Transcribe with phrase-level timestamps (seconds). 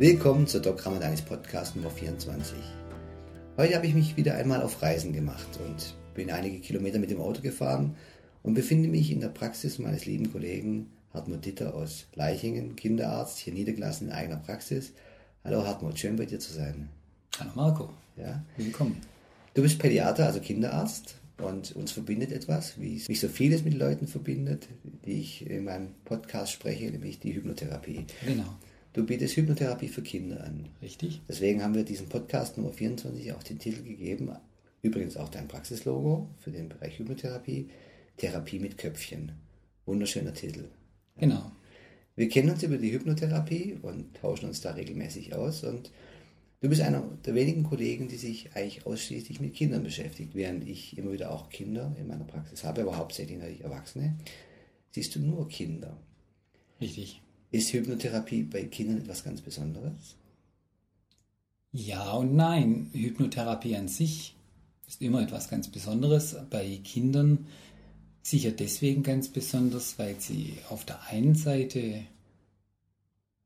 [0.00, 2.56] Willkommen zur Doc Ramadanis Podcast Nummer 24.
[3.56, 7.20] Heute habe ich mich wieder einmal auf Reisen gemacht und bin einige Kilometer mit dem
[7.20, 7.96] Auto gefahren
[8.44, 13.52] und befinde mich in der Praxis meines lieben Kollegen Hartmut Ditter aus Leichingen, Kinderarzt, hier
[13.52, 14.92] niedergelassen in eigener Praxis.
[15.42, 16.90] Hallo Hartmut, schön bei dir zu sein.
[17.40, 17.90] Hallo Marco.
[18.16, 18.44] Ja.
[18.56, 19.00] Willkommen.
[19.54, 23.74] Du bist Pädiater, also Kinderarzt und uns verbindet etwas, wie es mich so vieles mit
[23.74, 24.68] Leuten verbindet,
[25.04, 28.06] die ich in meinem Podcast spreche, nämlich die Hypnotherapie.
[28.24, 28.54] Genau.
[28.98, 30.70] Du bietest Hypnotherapie für Kinder an.
[30.82, 31.20] Richtig.
[31.28, 34.32] Deswegen haben wir diesen Podcast Nummer 24 auch den Titel gegeben,
[34.82, 37.68] übrigens auch dein Praxislogo für den Bereich Hypnotherapie,
[38.16, 39.30] Therapie mit Köpfchen.
[39.86, 40.64] Wunderschöner Titel.
[41.16, 41.52] Genau.
[42.16, 45.92] Wir kennen uns über die Hypnotherapie und tauschen uns da regelmäßig aus und
[46.60, 50.98] du bist einer der wenigen Kollegen, die sich eigentlich ausschließlich mit Kindern beschäftigt, während ich
[50.98, 54.16] immer wieder auch Kinder in meiner Praxis habe, aber hauptsächlich natürlich Erwachsene.
[54.90, 55.96] Siehst du nur Kinder.
[56.80, 57.22] Richtig.
[57.50, 60.16] Ist Hypnotherapie bei Kindern etwas ganz Besonderes?
[61.72, 62.90] Ja und nein.
[62.92, 64.34] Hypnotherapie an sich
[64.86, 66.36] ist immer etwas ganz Besonderes.
[66.50, 67.46] Bei Kindern
[68.22, 72.04] sicher deswegen ganz besonders, weil sie auf der einen Seite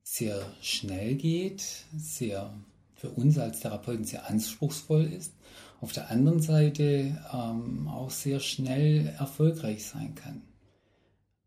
[0.02, 1.62] sehr schnell geht,
[1.96, 2.52] sehr
[2.96, 5.32] für uns als Therapeuten sehr anspruchsvoll ist,
[5.80, 10.42] auf der anderen Seite ähm, auch sehr schnell erfolgreich sein kann.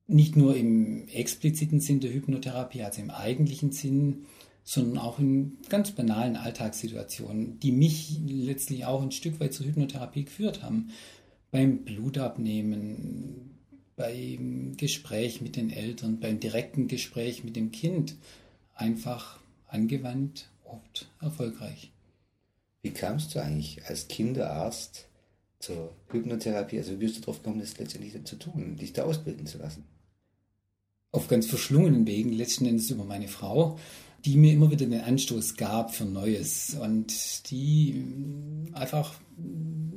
[0.08, 4.26] Nicht nur im expliziten Sinn der Hypnotherapie, also im eigentlichen Sinn,
[4.64, 10.26] sondern auch in ganz banalen Alltagssituationen, die mich letztlich auch ein Stück weit zur Hypnotherapie
[10.26, 10.90] geführt haben.
[11.52, 13.56] Beim Blutabnehmen,
[13.96, 18.16] beim Gespräch mit den Eltern, beim direkten Gespräch mit dem Kind.
[18.74, 21.92] Einfach angewandt, oft erfolgreich.
[22.82, 25.08] Wie kamst du eigentlich als Kinderarzt
[25.60, 26.78] zur Hypnotherapie?
[26.78, 29.84] Also wie bist du darauf gekommen, das letztendlich zu tun, dich da ausbilden zu lassen?
[31.16, 33.80] Auf ganz verschlungenen Wegen, letzten Endes über meine Frau,
[34.26, 38.04] die mir immer wieder den Anstoß gab für Neues und die
[38.74, 39.14] einfach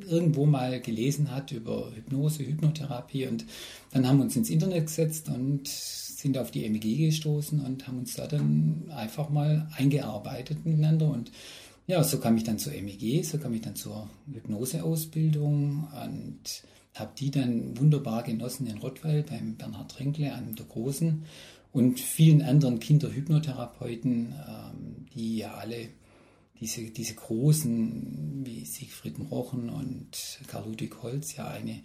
[0.06, 3.44] irgendwo mal gelesen hat über Hypnose, Hypnotherapie und
[3.90, 7.98] dann haben wir uns ins Internet gesetzt und sind auf die MEG gestoßen und haben
[7.98, 11.32] uns da dann einfach mal eingearbeitet miteinander und
[11.88, 16.62] ja, so kam ich dann zur MEG, so kam ich dann zur Hypnoseausbildung und
[16.94, 21.24] habe die dann wunderbar genossen in Rottweil beim Bernhard Trinkle, einem der Großen
[21.72, 25.90] und vielen anderen Kinderhypnotherapeuten, ähm, die ja alle
[26.60, 31.80] diese, diese großen wie Siegfried Rochen und Karl Ludwig Holz ja eine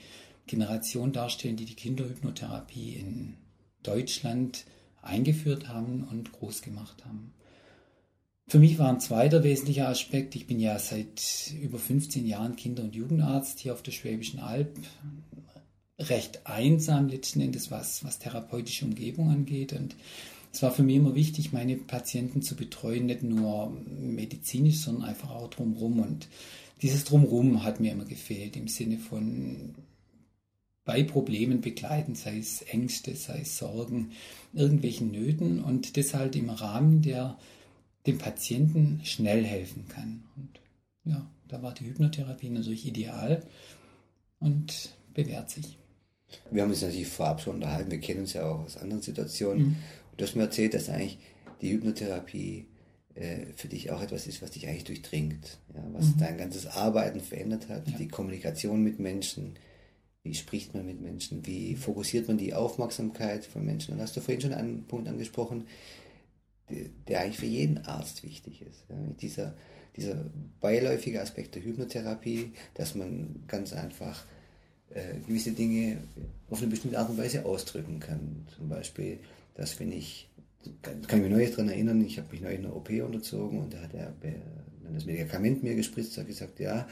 [0.48, 3.36] Generation darstellen, die die Kinderhypnotherapie in
[3.84, 4.66] Deutschland
[5.02, 7.34] eingeführt haben und groß gemacht haben.
[8.48, 12.84] Für mich war ein zweiter wesentlicher Aspekt, ich bin ja seit über 15 Jahren Kinder-
[12.84, 14.78] und Jugendarzt hier auf der Schwäbischen Alb,
[15.98, 19.74] recht einsam letzten Endes, was, was therapeutische Umgebung angeht.
[19.74, 19.96] Und
[20.52, 25.32] es war für mich immer wichtig, meine Patienten zu betreuen, nicht nur medizinisch, sondern einfach
[25.32, 26.00] auch drumherum.
[26.00, 26.28] Und
[26.82, 29.76] dieses Drumherum hat mir immer gefehlt, im Sinne von
[30.86, 34.12] bei Problemen begleiten, sei es Ängste, sei es Sorgen,
[34.52, 37.38] irgendwelchen Nöten und deshalb im Rahmen, der
[38.06, 40.24] dem Patienten schnell helfen kann.
[40.36, 40.60] Und
[41.06, 43.44] ja, da war die Hypnotherapie natürlich ideal
[44.40, 45.78] und bewährt sich.
[46.52, 49.64] Wir haben uns natürlich vorab schon unterhalten, wir kennen uns ja auch aus anderen Situationen.
[49.64, 49.76] Mhm.
[50.12, 51.20] Und du hast mir erzählt, dass eigentlich
[51.62, 52.66] die Hypnotherapie
[53.16, 56.20] äh, für dich auch etwas ist, was dich eigentlich durchdringt, ja, was mhm.
[56.20, 57.98] dein ganzes Arbeiten verändert hat, ja.
[57.98, 59.54] die Kommunikation mit Menschen,
[60.24, 63.94] wie spricht man mit Menschen, wie fokussiert man die Aufmerksamkeit von Menschen.
[63.94, 65.66] Und hast du vorhin schon einen Punkt angesprochen,
[66.70, 68.86] der eigentlich für jeden Arzt wichtig ist.
[68.90, 69.56] Ja, dieser,
[69.96, 70.26] dieser
[70.60, 74.26] beiläufige Aspekt der Hypnotherapie, dass man ganz einfach
[74.90, 75.98] äh, gewisse Dinge
[76.50, 78.48] auf eine bestimmte Art und Weise ausdrücken kann.
[78.56, 79.20] Zum Beispiel,
[79.56, 80.30] dass wenn ich,
[80.82, 83.74] kann, kann ich mich neulich daran erinnern, ich habe mich neulich einer OP unterzogen und
[83.74, 84.14] da hat er
[84.84, 86.88] dann das Medikament mir gespritzt, hat gesagt, ja,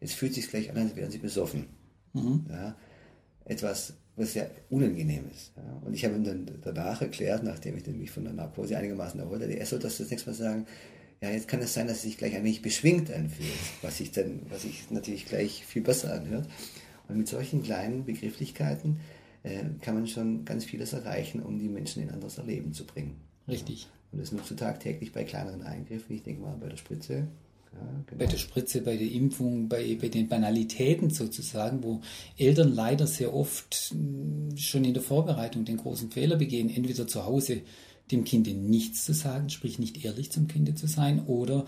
[0.00, 1.66] jetzt fühlt es sich gleich an, als wären sie besoffen.
[2.12, 2.46] Mhm.
[2.50, 2.76] Ja,
[3.44, 5.52] etwas, was sehr unangenehm ist.
[5.56, 5.80] Ja.
[5.84, 9.42] Und ich habe ihm dann danach erklärt, nachdem ich mich von der Narkose einigermaßen erholt
[9.42, 10.66] hatte, er soll das das nächste Mal sagen,
[11.22, 13.48] ja, jetzt kann es sein, dass es sich gleich ein wenig beschwingt anfühlt,
[13.80, 16.48] was sich dann, was sich natürlich gleich viel besser anhört.
[17.08, 19.00] Und mit solchen kleinen Begrifflichkeiten
[19.44, 22.84] äh, kann man schon ganz vieles erreichen, um die Menschen in ein anderes Erleben zu
[22.84, 23.20] bringen.
[23.46, 23.88] Richtig.
[24.10, 27.28] Und das nutzt du tagtäglich bei kleineren Eingriffen, ich denke mal bei der Spritze,
[28.06, 28.18] genau.
[28.18, 32.00] Bei der Spritze, bei der Impfung, bei, bei den Banalitäten sozusagen, wo
[32.36, 37.24] Eltern leider sehr oft hm, schon in der Vorbereitung den großen Fehler begehen, entweder zu
[37.24, 37.62] Hause
[38.10, 41.66] dem Kind nichts zu sagen, sprich nicht ehrlich zum Kind zu sein, oder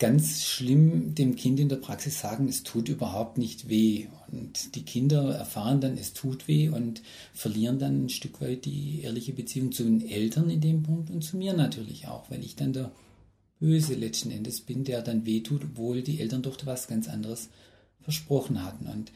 [0.00, 4.06] ganz schlimm dem Kind in der Praxis sagen, es tut überhaupt nicht weh.
[4.32, 7.02] Und die Kinder erfahren dann, es tut weh und
[7.34, 11.22] verlieren dann ein Stück weit die ehrliche Beziehung zu den Eltern in dem Punkt und
[11.22, 12.90] zu mir natürlich auch, weil ich dann der
[13.60, 17.50] Böse letzten Endes bin, der dann wehtut, obwohl die Eltern doch was ganz anderes
[18.00, 18.86] versprochen hatten.
[18.86, 19.12] Und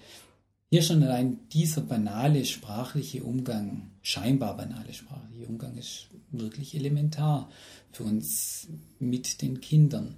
[0.70, 7.50] hier schon allein dieser banale sprachliche Umgang, scheinbar banale sprachliche Umgang ist wirklich elementar
[7.92, 8.68] für uns
[8.98, 10.16] mit den Kindern.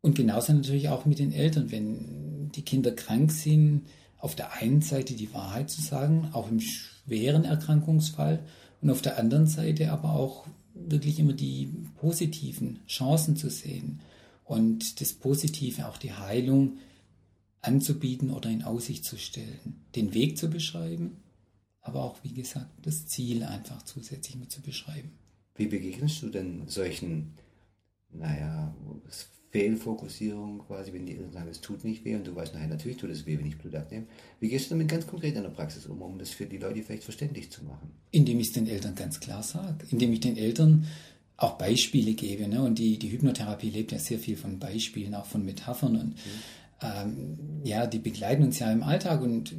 [0.00, 3.86] Und genauso natürlich auch mit den Eltern, wenn die Kinder krank sind,
[4.18, 8.44] auf der einen Seite die Wahrheit zu sagen, auch im schweren Erkrankungsfall,
[8.80, 10.46] und auf der anderen Seite aber auch
[10.86, 14.00] wirklich immer die positiven Chancen zu sehen
[14.44, 16.78] und das Positive, auch die Heilung
[17.60, 21.18] anzubieten oder in Aussicht zu stellen, den Weg zu beschreiben,
[21.80, 25.12] aber auch, wie gesagt, das Ziel einfach zusätzlich mit zu beschreiben.
[25.54, 27.34] Wie begegnest du denn solchen,
[28.10, 28.74] naja,
[29.50, 32.98] Fehlfokussierung quasi, wenn die Eltern sagen, es tut nicht weh und du weißt, nein, natürlich
[32.98, 34.06] tut es weh, wenn ich Blut abnehme.
[34.40, 36.82] Wie gehst du damit ganz konkret in der Praxis um, um das für die Leute
[36.82, 37.90] vielleicht verständlich zu machen?
[38.10, 40.86] Indem ich es den Eltern ganz klar sage, indem ich den Eltern
[41.38, 42.46] auch Beispiele gebe.
[42.46, 42.60] Ne?
[42.62, 45.96] Und die, die Hypnotherapie lebt ja sehr viel von Beispielen, auch von Metaphern.
[45.96, 46.14] Und mhm.
[46.82, 49.54] ähm, ja, die begleiten uns ja im Alltag und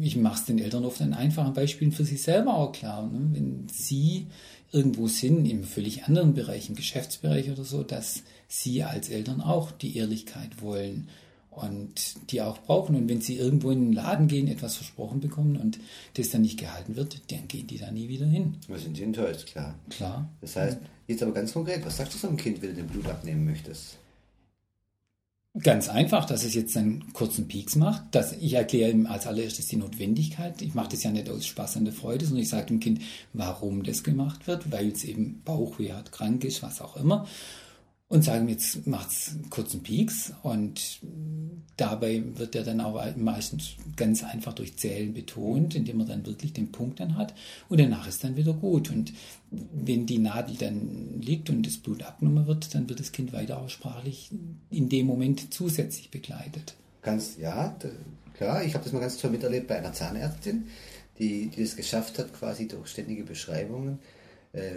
[0.00, 3.06] ich mache es den Eltern oft an einfachen Beispielen für sich selber auch klar.
[3.10, 3.28] Ne?
[3.32, 4.28] Wenn sie
[4.72, 9.70] irgendwo sind, im völlig anderen Bereich, im Geschäftsbereich oder so, dass sie als Eltern auch
[9.72, 11.08] die Ehrlichkeit wollen
[11.56, 12.96] und die auch brauchen.
[12.96, 15.78] Und wenn sie irgendwo in den Laden gehen, etwas versprochen bekommen und
[16.14, 18.56] das dann nicht gehalten wird, dann gehen die da nie wieder hin.
[18.68, 19.74] Da sind sie enttäuscht, klar.
[19.90, 20.28] Klar.
[20.40, 22.86] Das heißt, jetzt aber ganz konkret, was sagst du so einem Kind, wenn du den
[22.86, 23.98] Blut abnehmen möchtest?
[25.62, 28.12] Ganz einfach, dass es jetzt einen kurzen Peaks macht.
[28.12, 30.60] Dass ich erkläre ihm als allererstes die Notwendigkeit.
[30.60, 33.02] Ich mache das ja nicht aus Spaß und der Freude, sondern ich sage dem Kind,
[33.32, 37.28] warum das gemacht wird, weil es eben Bauchweh hat, krank ist, was auch immer
[38.08, 41.00] und sagen, jetzt macht's kurzen Peaks und
[41.76, 46.52] dabei wird der dann auch meistens ganz einfach durch Zählen betont, indem man dann wirklich
[46.52, 47.34] den Punkt dann hat
[47.68, 49.12] und danach ist dann wieder gut und
[49.50, 53.58] wenn die Nadel dann liegt und das Blut abgenommen wird, dann wird das Kind weiter
[53.58, 54.30] auch sprachlich
[54.70, 56.74] in dem Moment zusätzlich begleitet.
[57.02, 57.76] Ganz, ja,
[58.34, 60.66] klar, ich habe das mal ganz toll miterlebt bei einer Zahnärztin,
[61.18, 63.98] die, die es geschafft hat, quasi durch ständige Beschreibungen
[64.52, 64.76] äh,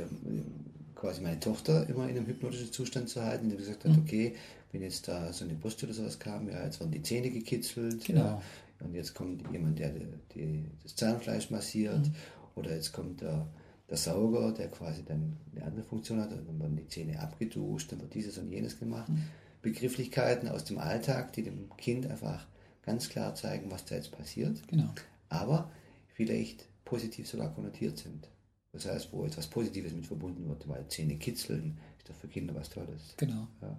[0.99, 4.03] quasi meine Tochter immer in einem hypnotischen Zustand zu halten, die gesagt hat, mhm.
[4.03, 4.35] okay,
[4.71, 8.03] wenn jetzt da so eine Brust oder sowas kam, ja, jetzt werden die Zähne gekitzelt,
[8.03, 8.21] genau.
[8.21, 8.41] ja,
[8.79, 12.15] und jetzt kommt jemand, der die, die, das Zahnfleisch massiert, mhm.
[12.55, 13.47] oder jetzt kommt der,
[13.89, 18.01] der Sauger, der quasi dann eine andere Funktion hat, dann werden die Zähne abgeduscht, dann
[18.01, 19.09] wird dieses und jenes gemacht.
[19.09, 19.23] Mhm.
[19.61, 22.45] Begrifflichkeiten aus dem Alltag, die dem Kind einfach
[22.83, 24.89] ganz klar zeigen, was da jetzt passiert, genau.
[25.29, 25.69] aber
[26.13, 28.29] vielleicht positiv sogar konnotiert sind.
[28.77, 32.53] Das heißt, wo etwas Positives mit verbunden wird, weil Zähne kitzeln ist doch für Kinder
[32.53, 33.15] was Tolles.
[33.17, 33.47] Genau.
[33.61, 33.75] Ja.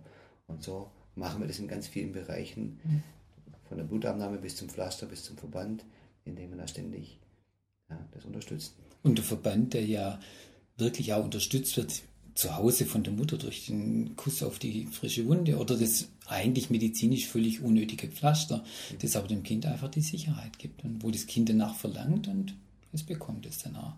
[0.49, 3.03] Und so machen wir das in ganz vielen Bereichen, mhm.
[3.69, 5.85] von der Blutabnahme bis zum Pflaster, bis zum Verband,
[6.25, 7.21] indem wir da ständig
[7.89, 8.75] ja, das unterstützen.
[9.05, 10.19] Und der Verband, der ja
[10.77, 12.03] wirklich auch unterstützt wird,
[12.35, 16.71] zu Hause von der Mutter durch den Kuss auf die frische Wunde oder das eigentlich
[16.71, 18.65] medizinisch völlig unnötige Pflaster,
[19.01, 22.55] das aber dem Kind einfach die Sicherheit gibt und wo das Kind danach verlangt und
[22.93, 23.97] es bekommt es danach.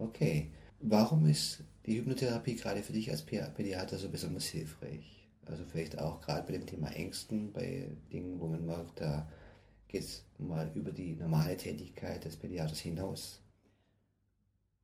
[0.00, 0.50] Okay.
[0.80, 5.28] Warum ist die Hypnotherapie gerade für dich als Pädiater so besonders hilfreich?
[5.44, 9.28] Also vielleicht auch gerade bei dem Thema Ängsten, bei Dingen, wo man merkt, da
[9.88, 13.40] geht es mal über die normale Tätigkeit des Pädiaters hinaus.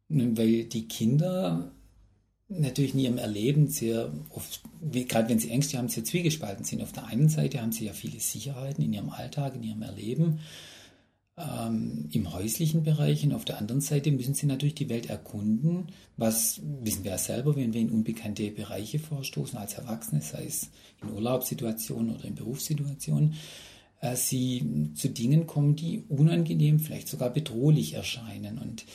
[0.08, 1.72] Weil die Kinder
[2.48, 6.82] natürlich in ihrem Erleben sehr oft, gerade wenn sie Ängste haben, sehr zwiegespalten sind.
[6.82, 10.40] Auf der einen Seite haben sie ja viele Sicherheiten in ihrem Alltag, in ihrem Erleben
[11.38, 15.88] ähm, im häuslichen Bereich und auf der anderen Seite müssen sie natürlich die Welt erkunden.
[16.16, 20.70] Was wissen wir ja selber, wenn wir in unbekannte Bereiche vorstoßen als Erwachsene, sei es
[21.02, 23.34] in Urlaubssituationen oder in Berufssituationen,
[24.00, 28.58] äh, sie zu Dingen kommen, die unangenehm, vielleicht sogar bedrohlich erscheinen.
[28.58, 28.86] Und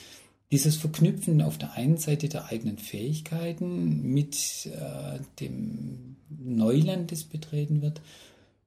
[0.52, 7.84] dieses Verknüpfen auf der einen Seite der eigenen Fähigkeiten mit äh, dem Neuland, das betreten
[7.84, 8.02] wird,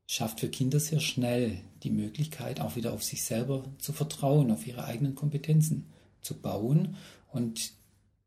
[0.07, 4.66] schafft für Kinder sehr schnell die Möglichkeit, auch wieder auf sich selber zu vertrauen, auf
[4.66, 5.86] ihre eigenen Kompetenzen
[6.20, 6.96] zu bauen
[7.30, 7.72] und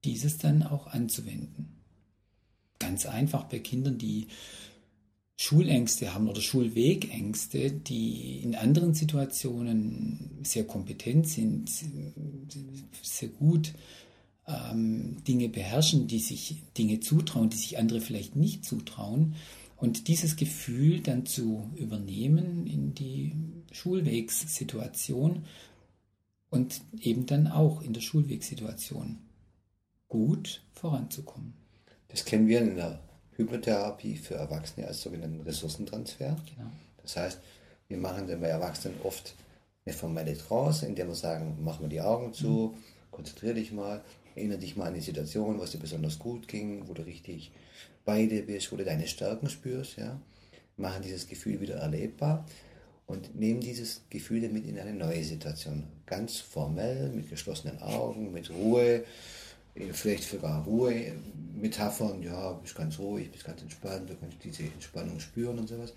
[0.06, 1.76] dieses dann auch anzuwenden.
[2.80, 4.28] Ganz einfach bei Kindern, die
[5.36, 11.70] Schulängste haben oder Schulwegängste, die in anderen Situationen sehr kompetent sind,
[13.02, 13.74] sehr gut
[14.48, 19.36] ähm, Dinge beherrschen, die sich Dinge zutrauen, die sich andere vielleicht nicht zutrauen,
[19.78, 23.34] und dieses Gefühl dann zu übernehmen in die
[23.72, 25.46] Schulwegssituation
[26.50, 29.20] und eben dann auch in der Schulwegssituation
[30.08, 31.54] gut voranzukommen.
[32.08, 33.00] Das kennen wir in der
[33.36, 36.38] Hypnotherapie für Erwachsene als sogenannten Ressourcentransfer.
[36.56, 36.72] Genau.
[37.04, 37.40] Das heißt,
[37.88, 39.36] wir machen dann bei Erwachsenen oft
[39.86, 43.12] eine formelle Trance, in der wir sagen, mach mal die Augen zu, mhm.
[43.12, 44.04] konzentriere dich mal,
[44.38, 47.52] erinnere dich mal an die Situation, was dir besonders gut ging, wo du richtig
[48.06, 50.20] bei dir bist, wo du deine Stärken spürst, ja.
[50.78, 52.46] Machen dieses Gefühl wieder erlebbar
[53.08, 55.84] und nehmen dieses Gefühl damit in eine neue Situation.
[56.06, 59.04] Ganz formell, mit geschlossenen Augen, mit Ruhe,
[59.94, 61.14] vielleicht sogar Ruhe,
[61.56, 65.94] Metaphern, ja, bist ganz ruhig, bist ganz entspannt, du kannst diese Entspannung spüren und sowas.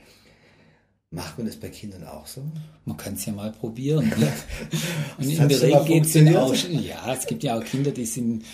[1.12, 2.40] Macht man das bei Kindern auch so?
[2.84, 4.12] Man kann es ja mal probieren.
[4.20, 4.32] Ne?
[5.18, 8.06] und in der Regel geht es ja auch, ja, es gibt ja auch Kinder, die
[8.06, 8.44] sind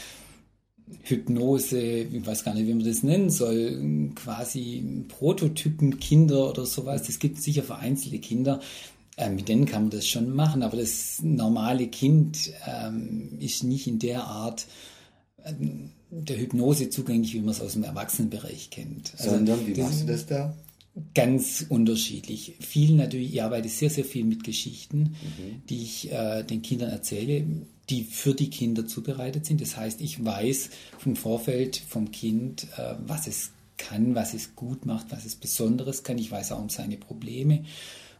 [1.02, 7.02] Hypnose, ich weiß gar nicht, wie man das nennen soll, quasi Prototypen-Kinder oder sowas.
[7.02, 8.60] Das gibt sicher vereinzelte Kinder.
[9.16, 13.86] Äh, mit denen kann man das schon machen, aber das normale Kind ähm, ist nicht
[13.86, 14.66] in der Art
[15.44, 19.12] ähm, der Hypnose zugänglich, wie man es aus dem Erwachsenenbereich kennt.
[19.16, 20.54] Also, Sondern, wie machst du das da?
[21.14, 22.54] Ganz unterschiedlich.
[22.60, 25.62] Viel natürlich, ich arbeite sehr, sehr viel mit Geschichten, mhm.
[25.68, 27.44] die ich äh, den Kindern erzähle,
[27.90, 29.60] die für die Kinder zubereitet sind.
[29.60, 34.86] Das heißt, ich weiß vom Vorfeld vom Kind, äh, was es kann, was es gut
[34.86, 36.16] macht, was es Besonderes kann.
[36.16, 37.64] Ich weiß auch um seine Probleme,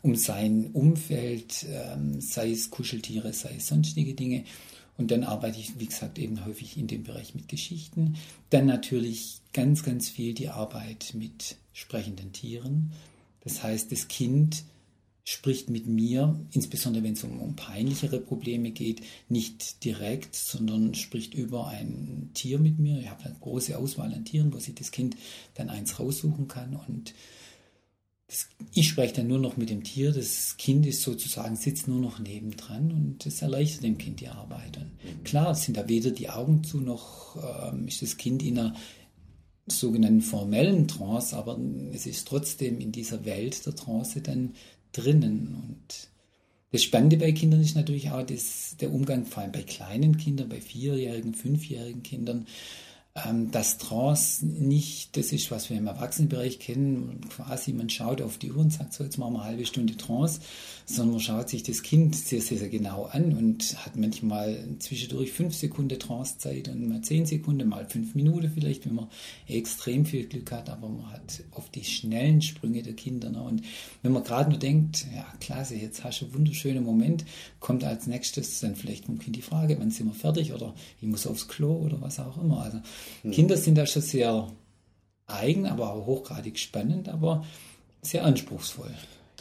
[0.02, 4.44] um sein Umfeld, äh, sei es Kuscheltiere, sei es sonstige Dinge.
[4.98, 8.16] Und dann arbeite ich, wie gesagt, eben häufig in dem Bereich mit Geschichten.
[8.50, 12.92] Dann natürlich ganz, ganz viel die Arbeit mit sprechenden Tieren.
[13.44, 14.64] Das heißt, das Kind
[15.24, 21.34] spricht mit mir, insbesondere wenn es um, um, peinlichere Probleme geht, nicht direkt, sondern spricht
[21.34, 22.98] über ein Tier mit mir.
[23.00, 25.16] Ich habe eine große Auswahl an Tieren, wo sich das Kind
[25.54, 27.12] dann eins raussuchen kann und
[28.28, 32.00] das, ich spreche dann nur noch mit dem Tier, das Kind ist sozusagen, sitzt nur
[32.00, 34.78] noch nebendran und das erleichtert dem Kind die Arbeit.
[34.78, 35.24] Und mhm.
[35.24, 37.36] klar, sind da weder die Augen zu, noch
[37.72, 38.74] ähm, ist das Kind in einer
[39.66, 41.58] sogenannten formellen Trance, aber
[41.92, 44.54] es ist trotzdem in dieser Welt der Trance dann
[44.92, 45.56] drinnen.
[45.68, 46.08] Und
[46.72, 50.48] das Spannende bei Kindern ist natürlich auch das, der Umgang, vor allem bei kleinen Kindern,
[50.48, 52.46] bei vierjährigen, fünfjährigen Kindern,
[53.24, 57.20] ähm, dass Trance nicht das ist, was wir im Erwachsenenbereich kennen.
[57.30, 59.96] Quasi man schaut auf die Uhr und sagt, so jetzt machen wir eine halbe Stunde
[59.96, 60.40] Trance,
[60.84, 65.32] sondern man schaut sich das Kind sehr, sehr, sehr genau an und hat manchmal zwischendurch
[65.32, 69.08] fünf Sekunden Trancezeit und mal zehn Sekunden, mal fünf Minuten vielleicht, wenn man
[69.48, 73.30] extrem viel Glück hat, aber man hat oft die schnellen Sprünge der Kinder.
[73.30, 73.40] Ne?
[73.40, 73.62] Und
[74.02, 77.24] wenn man gerade nur denkt, ja klasse, jetzt hast du einen wunderschönen Moment,
[77.60, 81.08] kommt als nächstes dann vielleicht vom Kind die Frage, wann sind wir fertig oder ich
[81.08, 82.60] muss aufs Klo oder was auch immer.
[82.60, 82.80] Also
[83.22, 83.30] Mhm.
[83.30, 84.48] Kinder sind da schon sehr
[85.26, 87.44] eigen, aber auch hochgradig spannend, aber
[88.02, 88.94] sehr anspruchsvoll.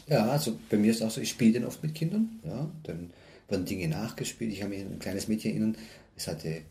[0.07, 2.39] Ja, also bei mir ist auch so, ich spiele dann oft mit Kindern.
[2.43, 3.11] Ja, dann
[3.47, 4.51] werden Dinge nachgespielt.
[4.51, 5.77] Ich habe mich an ein kleines Mädchen erinnern,
[6.15, 6.61] es hatte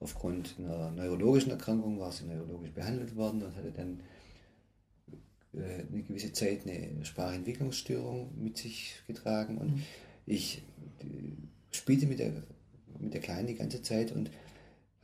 [0.00, 4.00] aufgrund einer neurologischen Erkrankung, war sie neurologisch behandelt worden und hatte dann
[5.54, 9.58] äh, eine gewisse Zeit eine Sprachentwicklungsstörung mit sich getragen.
[9.58, 9.82] Und mhm.
[10.26, 10.62] ich
[11.70, 12.32] spielte mit der,
[12.98, 14.30] mit der Kleinen die ganze Zeit und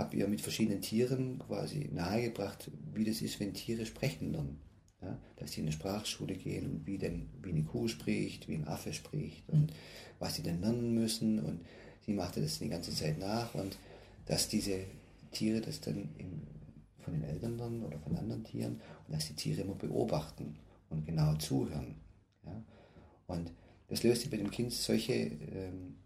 [0.01, 4.61] habe ihr mit verschiedenen Tieren quasi nahegebracht, wie das ist, wenn Tiere sprechen lernen.
[5.03, 8.55] Ja, dass sie in eine Sprachschule gehen und wie denn wie eine Kuh spricht, wie
[8.55, 9.73] ein Affe spricht und
[10.19, 11.41] was sie denn lernen müssen.
[11.41, 11.61] Und
[12.05, 13.79] sie machte das die ganze Zeit nach und
[14.27, 14.81] dass diese
[15.33, 16.43] Tiere das dann in,
[16.99, 20.57] von den Eltern lernen oder von anderen Tieren und dass die Tiere immer beobachten
[20.91, 21.95] und genau zuhören.
[22.45, 22.63] Ja.
[23.27, 23.53] Und
[23.89, 25.97] das löste bei dem Kind solche, ähm,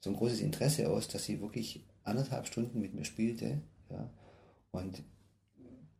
[0.00, 3.60] so ein großes Interesse aus, dass sie wirklich anderthalb Stunden mit mir spielte.
[3.90, 4.08] Ja,
[4.72, 5.02] und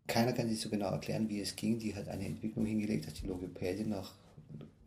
[0.06, 1.78] keiner kann sich so genau erklären, wie es ging.
[1.78, 4.14] Die hat eine Entwicklung hingelegt, dass die Logopädin nach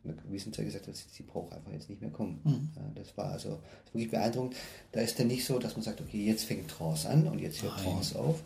[0.04, 2.40] einer gewissen Zeit gesagt hat, sie braucht einfach jetzt nicht mehr kommen.
[2.44, 2.70] Mhm.
[2.76, 4.56] Ja, das war also das wirklich beeindruckend.
[4.92, 7.62] Da ist dann nicht so, dass man sagt, okay, jetzt fängt Trance an und jetzt
[7.62, 7.86] hört Nein.
[7.86, 8.42] Trance auf,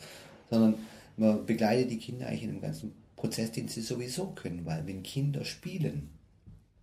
[0.49, 0.75] sondern
[1.17, 5.03] man begleitet die Kinder eigentlich in einem ganzen Prozess, den sie sowieso können, weil wenn
[5.03, 6.09] Kinder spielen,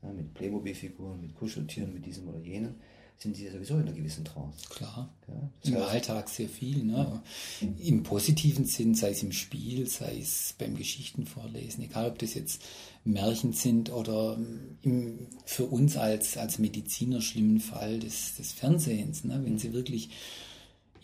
[0.02, 2.76] ja, mit Playmobil-Figuren, mit Kuscheltieren, mit diesem oder jenem,
[3.19, 4.69] sind sie ja sowieso in einer gewissen Trance.
[4.69, 5.13] Klar.
[5.27, 6.85] Ja, Im heißt, Alltag sehr viel.
[6.85, 7.21] Ne?
[7.61, 7.75] Mhm.
[7.79, 12.63] Im positiven Sinn, sei es im Spiel, sei es beim Geschichtenvorlesen, egal ob das jetzt
[13.05, 14.39] Märchen sind oder
[14.83, 19.25] im, für uns als, als Mediziner schlimmen Fall des, des Fernsehens.
[19.25, 19.41] Ne?
[19.43, 19.59] Wenn mhm.
[19.59, 20.11] sie wirklich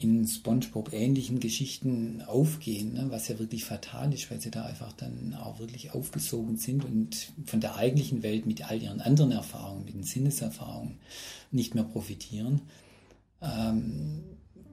[0.05, 4.93] in SpongeBob ähnlichen Geschichten aufgehen, ne, was ja wirklich fatal ist, weil sie da einfach
[4.93, 9.87] dann auch wirklich aufgesogen sind und von der eigentlichen Welt mit all ihren anderen Erfahrungen,
[9.87, 10.99] mit den Sinneserfahrungen
[11.51, 12.61] nicht mehr profitieren.
[13.41, 14.25] Ähm,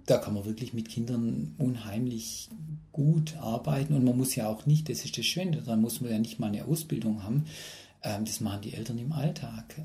[0.06, 2.50] da kann man wirklich mit Kindern unheimlich
[2.92, 6.12] gut arbeiten und man muss ja auch nicht, das ist das Schöne, da muss man
[6.12, 7.46] ja nicht mal eine Ausbildung haben,
[8.04, 9.76] ähm, das machen die Eltern im Alltag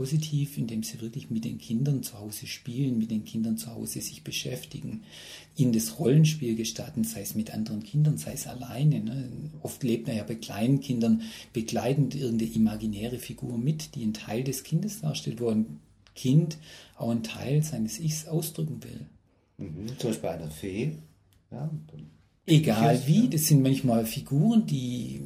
[0.00, 4.00] positiv, indem sie wirklich mit den Kindern zu Hause spielen, mit den Kindern zu Hause
[4.00, 5.02] sich beschäftigen,
[5.56, 9.00] ihnen das Rollenspiel gestatten, sei es mit anderen Kindern, sei es alleine.
[9.00, 9.28] Ne?
[9.60, 11.20] Oft lebt man ja bei kleinen Kindern
[11.52, 15.80] begleitend irgendeine imaginäre Figur mit, die einen Teil des Kindes darstellt, wo ein
[16.14, 16.56] Kind
[16.96, 19.06] auch einen Teil seines Ichs ausdrücken will.
[19.58, 19.98] Mhm.
[19.98, 20.92] Zum Beispiel bei einer Fee.
[21.50, 21.68] Ja,
[22.46, 25.20] Egal wie, das sind manchmal Figuren, die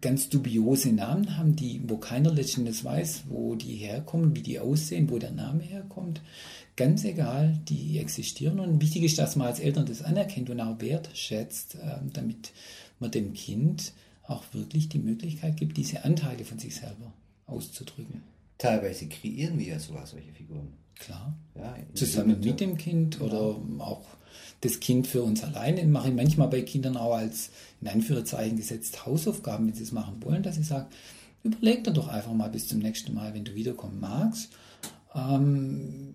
[0.00, 5.10] ganz dubiose Namen haben, die, wo keiner letztendlich weiß, wo die herkommen, wie die aussehen,
[5.10, 6.22] wo der Name herkommt.
[6.76, 8.60] Ganz egal, die existieren.
[8.60, 12.52] Und wichtig ist, dass man als Eltern das anerkennt und auch wertschätzt, ähm, damit
[12.98, 13.92] man dem Kind
[14.22, 17.12] auch wirklich die Möglichkeit gibt, diese Anteile von sich selber
[17.46, 18.22] auszudrücken.
[18.58, 20.68] Teilweise kreieren wir ja sogar solche Figuren.
[20.98, 21.34] Klar.
[21.54, 23.84] Ja, Zusammen mit dem Kind oder ja.
[23.84, 24.06] auch
[24.60, 25.84] das Kind für uns alleine.
[25.84, 27.50] Mache ich manchmal bei Kindern auch als
[27.80, 30.86] in Anführungszeichen gesetzt Hausaufgaben, wenn sie es machen wollen, dass ich sage,
[31.42, 34.50] überleg dir doch einfach mal bis zum nächsten Mal, wenn du wiederkommen magst,
[35.14, 36.14] ähm,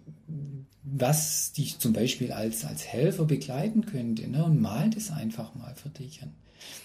[0.84, 4.44] was dich zum Beispiel als, als Helfer begleiten könnte ne?
[4.44, 6.34] und mal das einfach mal für dich an.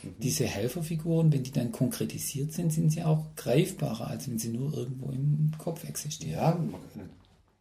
[0.02, 0.14] Mhm.
[0.22, 4.72] Diese Helferfiguren, wenn die dann konkretisiert sind, sind sie auch greifbarer, als wenn sie nur
[4.74, 6.32] irgendwo im Kopf existieren.
[6.32, 6.58] Ja,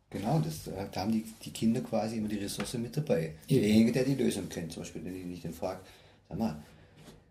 [0.09, 3.35] Genau, das, äh, da haben die, die Kinder quasi immer die Ressource mit dabei.
[3.49, 5.81] Derjenige, der die Lösung kennt, zum Beispiel, wenn ich den frage,
[6.27, 6.63] sag mal,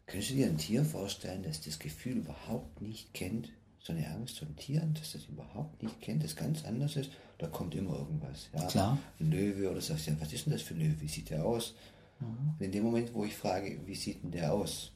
[0.06, 4.38] könntest du dir ein Tier vorstellen, das das Gefühl überhaupt nicht kennt, so eine Angst
[4.38, 8.48] von Tieren, dass das überhaupt nicht kennt, das ganz anders ist, da kommt immer irgendwas.
[8.54, 8.66] Ja?
[8.66, 8.98] Klar.
[9.18, 11.30] Ein Löwe oder sagst du, ja, was ist denn das für ein Löwe, wie sieht
[11.30, 11.74] der aus?
[12.20, 12.54] Mhm.
[12.58, 14.92] Und in dem Moment, wo ich frage, wie sieht denn der aus,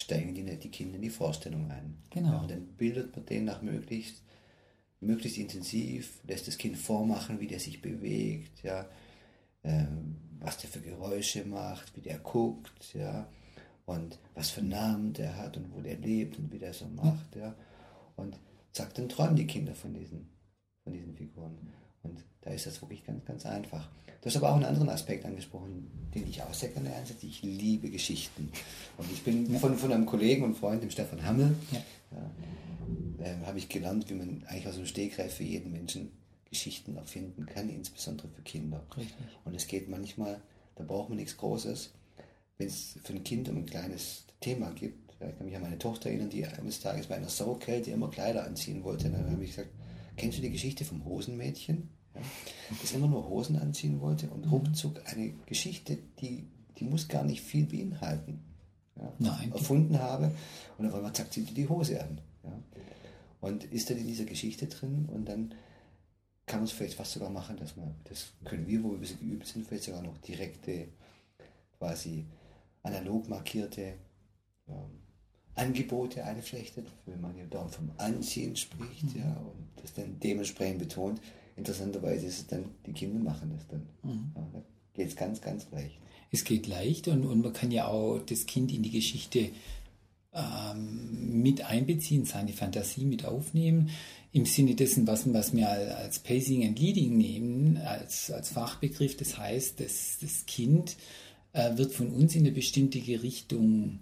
[0.00, 1.98] steigen die, die Kinder in die Vorstellung ein.
[2.10, 2.32] Genau.
[2.32, 4.22] Ja, und dann bildet man den nach möglichst
[5.00, 8.86] möglichst intensiv, lässt das Kind vormachen, wie der sich bewegt, ja,
[9.64, 13.26] ähm, was der für Geräusche macht, wie der guckt, ja,
[13.86, 17.34] und was für Namen der hat und wo der lebt und wie der so macht,
[17.36, 17.54] ja.
[18.16, 18.38] Und
[18.72, 20.28] zack, dann träumen die Kinder von diesen,
[20.84, 21.58] von diesen Figuren.
[22.02, 23.88] Und da ist das wirklich ganz, ganz einfach.
[24.20, 27.26] Du hast aber auch einen anderen Aspekt angesprochen, den ich auch sehr gerne einsetze.
[27.26, 28.52] Ich liebe Geschichten.
[28.98, 31.78] Und ich bin von, von einem Kollegen und Freund, dem Stefan Hammel, ja.
[32.12, 32.30] Ja,
[33.18, 36.10] äh, habe ich gelernt, wie man eigentlich aus dem Stegreif für jeden Menschen
[36.50, 38.84] Geschichten erfinden kann, insbesondere für Kinder.
[38.96, 39.16] Richtig.
[39.44, 40.42] Und es geht manchmal,
[40.74, 41.92] da braucht man nichts Großes.
[42.58, 45.62] Wenn es für ein Kind um ein kleines Thema gibt, ja, ich kann mich an
[45.62, 49.06] meine Tochter erinnern, die eines Tages bei einer Saukälte immer Kleider anziehen wollte.
[49.06, 49.70] Und dann habe ich gesagt,
[50.16, 51.88] kennst du die Geschichte vom Hosenmädchen?
[52.14, 52.22] Ja,
[52.82, 54.52] das immer nur Hosen anziehen wollte und mhm.
[54.52, 56.48] ruckzuck eine Geschichte, die,
[56.78, 58.40] die muss gar nicht viel beinhalten.
[58.96, 59.52] Ja, Nein.
[59.52, 60.32] Erfunden habe
[60.76, 62.20] und auf einmal zack, zieht die die Hose an.
[62.42, 62.52] Ja
[63.40, 65.54] und ist dann in dieser Geschichte drin und dann
[66.46, 69.00] kann man es vielleicht fast sogar machen, dass man, das können wir, wo wir ein
[69.00, 70.88] bisschen geübt sind, vielleicht sogar noch direkte,
[71.78, 72.26] quasi
[72.82, 73.94] analog markierte
[74.68, 75.00] ähm,
[75.54, 79.20] Angebote einflechtet, wenn man ja dann vom Anziehen spricht, mhm.
[79.20, 81.20] ja, und das dann dementsprechend betont.
[81.56, 83.86] Interessanterweise ist es dann, die Kinder machen das dann.
[84.02, 84.32] Mhm.
[84.34, 84.62] Ja, da
[84.94, 85.98] geht es ganz, ganz leicht.
[86.32, 89.50] Es geht leicht und, und man kann ja auch das Kind in die Geschichte
[90.32, 93.90] ähm, mit einbeziehen, seine Fantasie mit aufnehmen,
[94.32, 99.16] im Sinne dessen, was, was wir als Pacing and Leading nehmen, als, als Fachbegriff.
[99.16, 100.96] Das heißt, das, das Kind
[101.52, 103.98] äh, wird von uns in eine bestimmte Richtung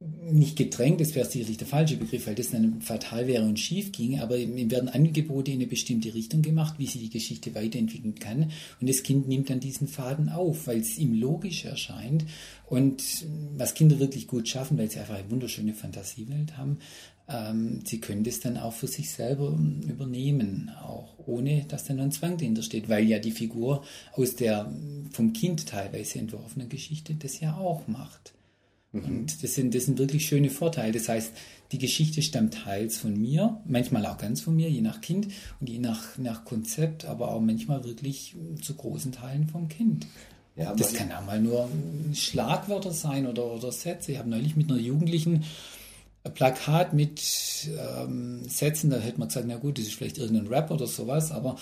[0.00, 3.90] nicht gedrängt, das wäre sicherlich der falsche Begriff, weil das dann fatal wäre und schief
[3.90, 8.14] ging, aber ihm werden Angebote in eine bestimmte Richtung gemacht, wie sie die Geschichte weiterentwickeln
[8.14, 8.52] kann.
[8.80, 12.26] Und das Kind nimmt dann diesen Faden auf, weil es ihm logisch erscheint.
[12.66, 13.02] Und
[13.56, 16.78] was Kinder wirklich gut schaffen, weil sie einfach eine wunderschöne Fantasiewelt haben,
[17.28, 19.58] ähm, sie können das dann auch für sich selber
[19.88, 23.82] übernehmen, auch ohne dass da noch ein Zwang dahinter steht, weil ja die Figur
[24.12, 24.72] aus der
[25.10, 28.37] vom Kind teilweise entworfenen Geschichte das ja auch macht.
[28.92, 29.04] Mhm.
[29.04, 30.92] Und das sind, das sind wirklich schöne Vorteile.
[30.92, 31.32] Das heißt,
[31.72, 35.28] die Geschichte stammt teils von mir, manchmal auch ganz von mir, je nach Kind
[35.60, 40.06] und je nach, nach Konzept, aber auch manchmal wirklich zu großen Teilen vom Kind.
[40.56, 41.68] Ja, das kann auch mal nur
[42.14, 44.12] Schlagwörter sein oder, oder Sätze.
[44.12, 45.44] Ich habe neulich mit einer Jugendlichen
[46.24, 47.22] ein Plakat mit
[47.78, 51.30] ähm, Sätzen, da hätte man gesagt, na gut, das ist vielleicht irgendein Rap oder sowas,
[51.30, 51.56] aber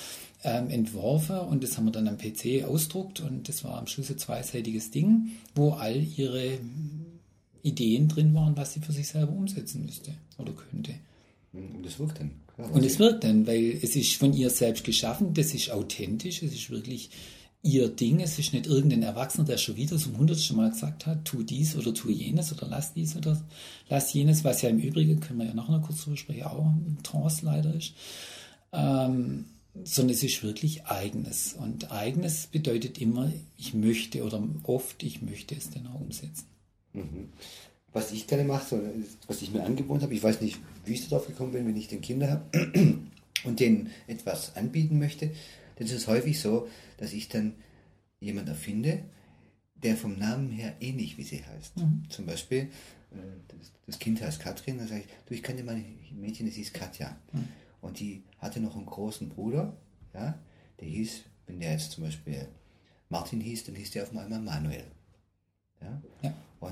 [0.45, 4.11] ähm, entworfen und das haben wir dann am PC ausdruckt und das war am Schluss
[4.11, 6.59] ein zweiseitiges Ding, wo all ihre
[7.67, 10.95] Ideen drin waren, was sie für sich selber umsetzen müsste oder könnte.
[11.53, 12.31] Und es wirkt dann.
[12.55, 16.43] Klar, und es wirkt dann, weil es ist von ihr selbst geschaffen, das ist authentisch,
[16.43, 17.11] es ist wirklich
[17.63, 21.25] ihr Ding, es ist nicht irgendein Erwachsener, der schon wieder zum hundertsten Mal gesagt hat,
[21.25, 23.43] tu dies oder tu jenes oder lass dies oder
[23.89, 26.99] lass jenes, was ja im Übrigen, können wir ja nachher kurz drüber sprechen, auch ein
[27.03, 27.95] Trance leider ist.
[28.73, 29.47] Ähm,
[29.85, 31.55] sondern es ist wirklich eigenes.
[31.55, 36.47] Und eigenes bedeutet immer, ich möchte oder oft, ich möchte es dann auch umsetzen.
[36.97, 37.29] Mhm.
[37.93, 38.83] was ich gerne mache, so,
[39.27, 41.89] was ich mir angewohnt habe, ich weiß nicht, wie ich darauf gekommen bin, wenn ich
[41.89, 42.45] den Kinder habe
[43.45, 45.31] und denen etwas anbieten möchte,
[45.77, 47.55] dann ist es häufig so, dass ich dann
[48.21, 49.05] jemanden erfinde,
[49.83, 51.77] der vom Namen her ähnlich wie sie heißt.
[51.77, 52.05] Mhm.
[52.09, 52.71] Zum Beispiel,
[53.13, 53.17] äh,
[53.49, 56.73] das, das, Kind heißt Katrin, dann sage ich, du, ich kannte mein Mädchen, das hieß
[56.73, 57.17] Katja.
[57.33, 57.49] Mhm.
[57.83, 59.77] Und die hatte noch einen großen Bruder,
[60.15, 60.39] ja,
[60.81, 62.49] der hieß, wenn der jetzt zum Beispiel
[63.09, 64.85] Martin hieß, dann hieß der auf einmal Manuel.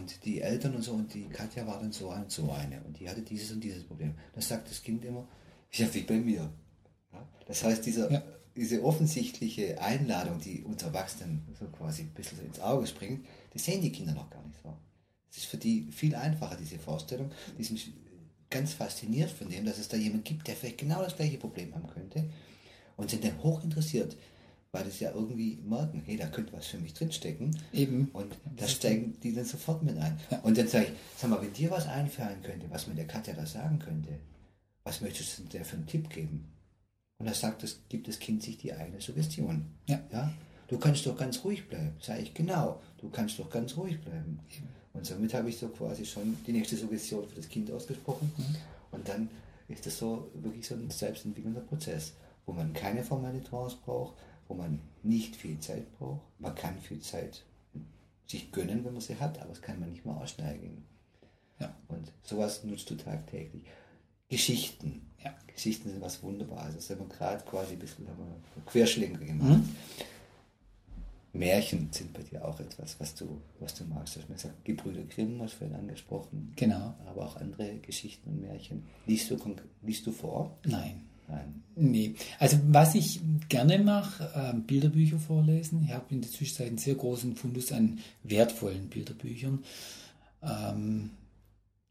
[0.05, 2.83] Und die Eltern und so, und die Katja war dann so und so eine.
[2.83, 4.15] Und die hatte dieses und dieses Problem.
[4.35, 5.27] Dann sagt das Kind immer,
[5.73, 6.53] ja, wie bei mir.
[7.11, 7.27] Ja?
[7.47, 8.23] Das heißt, dieser, ja.
[8.55, 13.81] diese offensichtliche Einladung, die uns Erwachsenen so quasi ein bisschen ins Auge springt, das sehen
[13.81, 14.77] die Kinder noch gar nicht so.
[15.31, 17.31] Es ist für die viel einfacher, diese Vorstellung.
[17.57, 17.81] Die sind
[18.51, 21.75] ganz fasziniert von dem, dass es da jemand gibt, der vielleicht genau das gleiche Problem
[21.75, 22.29] haben könnte.
[22.99, 23.63] Und sind dann hoch
[24.75, 27.57] weil das ja irgendwie merken, hey, da könnte was für mich drinstecken.
[27.73, 28.09] Eben.
[28.13, 30.19] Und da steigen die dann sofort mit ein.
[30.33, 30.41] Ja.
[30.41, 33.35] Und dann sage ich, sag mal, wenn dir was einfallen könnte, was mir der Katja
[33.35, 34.19] da sagen könnte,
[34.83, 36.49] was möchtest du der für einen Tipp geben?
[37.19, 39.67] Und da sagt das, gibt das Kind sich die eigene Suggestion.
[39.87, 40.01] Ja.
[40.13, 40.35] ja?
[40.67, 41.93] Du kannst doch ganz ruhig bleiben.
[42.01, 44.41] Sage ich, genau, du kannst doch ganz ruhig bleiben.
[44.51, 44.69] Eben.
[44.93, 48.33] Und somit habe ich so quasi schon die nächste Suggestion für das Kind ausgesprochen.
[48.37, 48.57] Mhm.
[48.91, 49.29] Und dann
[49.69, 54.15] ist das so wirklich so ein selbstentwickelnder Prozess, wo man keine formelle Trance braucht,
[54.49, 56.23] wo man nicht viel Zeit braucht.
[56.39, 57.45] Man kann viel Zeit
[58.27, 60.85] sich gönnen, wenn man sie hat, aber es kann man nicht mal ausschneiden.
[61.59, 61.75] Ja.
[61.89, 63.63] Und sowas nutzt du tagtäglich.
[64.29, 65.07] Geschichten.
[65.23, 65.35] Ja.
[65.47, 66.75] Geschichten sind was Wunderbares.
[66.75, 69.59] Das haben wir gerade quasi ein bisschen haben wir Querschlenker gemacht.
[69.59, 69.77] Mhm.
[71.35, 74.17] Märchen sind bei dir auch etwas, was du, was du magst.
[74.17, 76.53] Hast mir gesagt, Gebrüder Grimm hast du vorhin angesprochen.
[76.57, 76.95] Genau.
[77.07, 78.85] Aber auch andere Geschichten und Märchen.
[79.07, 79.37] Liest du,
[79.83, 80.57] liest du vor?
[80.65, 81.03] Nein.
[81.29, 81.63] Nein.
[81.77, 82.15] Nee.
[82.39, 85.85] Also was ich gerne mache, äh, Bilderbücher vorlesen.
[85.85, 89.65] Ich habe in der Zwischenzeit einen sehr großen Fundus an wertvollen Bilderbüchern.
[90.43, 91.11] Ähm,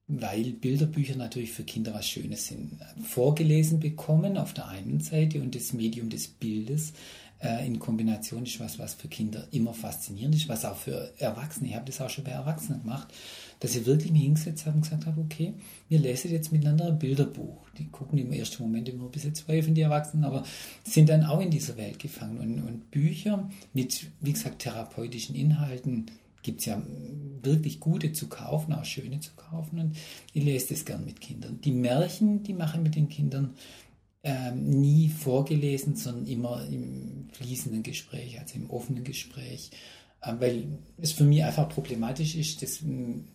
[0.08, 2.78] weil Bilderbücher natürlich für Kinder was Schönes sind.
[3.04, 6.94] Vorgelesen bekommen auf der einen Seite und das Medium des Bildes
[7.44, 11.68] äh, in Kombination ist was, was für Kinder immer faszinierend ist, was auch für Erwachsene,
[11.68, 13.08] ich habe das auch schon bei Erwachsenen gemacht,
[13.60, 15.54] dass ich wirklich mich hingesetzt habe und gesagt habe, okay,
[15.90, 17.70] wir lesen jetzt miteinander ein Bilderbuch.
[17.78, 20.44] Die gucken im ersten Moment immer ein bisschen zweifeln, die Erwachsenen, aber
[20.84, 22.40] sind dann auch in dieser Welt gefangen.
[22.40, 26.08] Und, und Bücher mit, wie gesagt, therapeutischen Inhalten
[26.44, 26.82] gibt es ja
[27.42, 29.80] wirklich gute zu kaufen, auch schöne zu kaufen.
[29.80, 29.98] Und
[30.34, 31.60] ich lese das gern mit Kindern.
[31.64, 33.56] Die Märchen, die mache ich mit den Kindern
[34.24, 39.72] ähm, nie vorgelesen, sondern immer im fließenden Gespräch, also im offenen Gespräch.
[40.26, 40.64] Ähm, weil
[41.02, 42.80] es für mich einfach problematisch ist, das,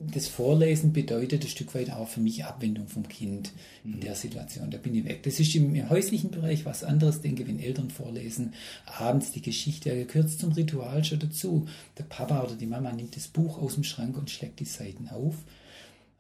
[0.01, 3.53] das Vorlesen bedeutet ein Stück weit auch für mich Abwendung vom Kind
[3.85, 4.01] in mhm.
[4.01, 4.71] der Situation.
[4.71, 5.23] Da bin ich weg.
[5.25, 8.55] Das ist im, im häuslichen Bereich was anderes, denke wenn Eltern vorlesen,
[8.87, 11.67] abends die Geschichte, gehört zum Ritual schon dazu.
[11.99, 15.09] Der Papa oder die Mama nimmt das Buch aus dem Schrank und schlägt die Seiten
[15.11, 15.35] auf.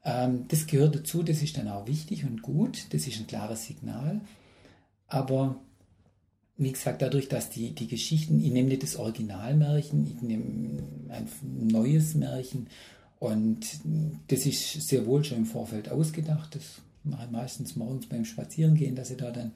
[0.04, 3.64] Ähm, das gehört dazu, das ist dann auch wichtig und gut, das ist ein klares
[3.64, 4.20] Signal.
[5.08, 5.56] Aber
[6.56, 11.28] wie gesagt, dadurch, dass die, die Geschichten, ich nehme nicht das Originalmärchen, ich nehme ein
[11.68, 12.68] neues Märchen
[13.18, 13.60] und
[14.28, 16.54] das ist sehr wohl schon im Vorfeld ausgedacht.
[16.54, 19.52] Das mache ich meistens morgens beim Spazierengehen, dass ich da dann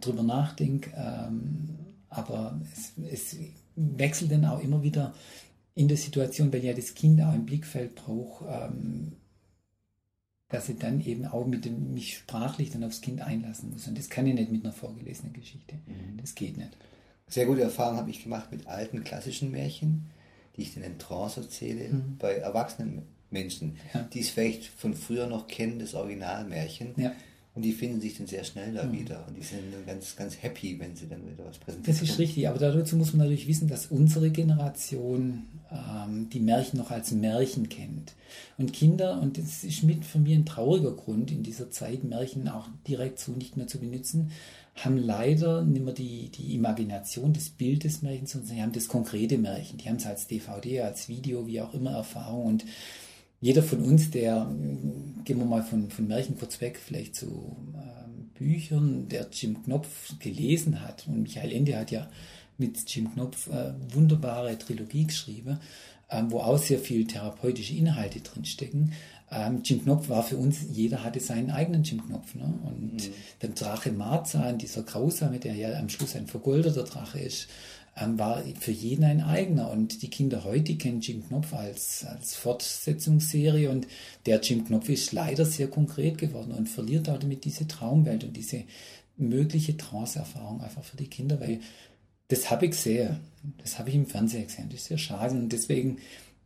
[0.00, 0.90] drüber nachdenke.
[0.96, 1.76] Ähm,
[2.08, 3.36] aber es, es
[3.76, 5.14] wechselt dann auch immer wieder
[5.74, 9.12] in der Situation, weil ja das Kind auch ein Blickfeld braucht, ähm,
[10.48, 13.86] dass ich dann eben auch mit dem, mich sprachlich dann aufs Kind einlassen muss.
[13.86, 15.76] Und das kann ich nicht mit einer vorgelesenen Geschichte.
[15.86, 16.18] Mhm.
[16.20, 16.76] Das geht nicht.
[17.26, 20.10] Sehr gute Erfahrung habe ich gemacht mit alten klassischen Märchen,
[20.56, 22.16] die ich dann in Trance erzähle, mhm.
[22.18, 24.02] bei erwachsenen Menschen, ja.
[24.02, 26.94] die es vielleicht von früher noch kennen, das Originalmärchen.
[26.96, 27.12] Ja.
[27.58, 28.92] Und die finden sich dann sehr schnell da mhm.
[28.92, 29.26] wieder.
[29.26, 31.98] Und die sind dann ganz, ganz happy, wenn sie dann wieder was präsentieren.
[31.98, 35.42] Das ist richtig, aber dazu muss man natürlich wissen, dass unsere Generation
[35.72, 38.12] ähm, die Märchen noch als Märchen kennt.
[38.58, 42.46] Und Kinder, und das ist mit für mich ein trauriger Grund, in dieser Zeit Märchen
[42.48, 44.30] auch direkt so nicht mehr zu benutzen,
[44.76, 49.36] haben leider nicht mehr die, die Imagination des Bildes Märchens, sondern sie haben das konkrete
[49.36, 49.78] Märchen.
[49.78, 52.46] Die haben es als DVD, als Video, wie auch immer Erfahrung.
[52.46, 52.64] Und
[53.40, 54.50] jeder von uns, der,
[55.24, 60.18] gehen wir mal von, von Märchen kurz weg, vielleicht zu ähm, Büchern, der Jim Knopf
[60.18, 62.08] gelesen hat, und Michael Ende hat ja
[62.56, 65.60] mit Jim Knopf äh, wunderbare Trilogie geschrieben,
[66.10, 68.92] ähm, wo auch sehr viel therapeutische Inhalte drinstecken.
[69.30, 72.34] Ähm, Jim Knopf war für uns, jeder hatte seinen eigenen Jim Knopf.
[72.34, 72.52] Ne?
[72.64, 73.12] Und mhm.
[73.42, 77.48] der Drache Marzahn, dieser Grausame, der ja am Schluss ein vergoldeter Drache ist,
[78.00, 79.70] ähm, war für jeden ein eigener.
[79.70, 83.86] Und die Kinder heute kennen Jim Knopf als, als Fortsetzungsserie und
[84.26, 88.64] der Jim Knopf ist leider sehr konkret geworden und verliert damit diese Traumwelt und diese
[89.16, 91.60] mögliche Trance-Erfahrung einfach für die Kinder, weil
[92.28, 93.18] das habe ich gesehen.
[93.58, 94.68] Das habe ich im Fernsehen gesehen.
[94.68, 95.98] Das ist sehr schade und deswegen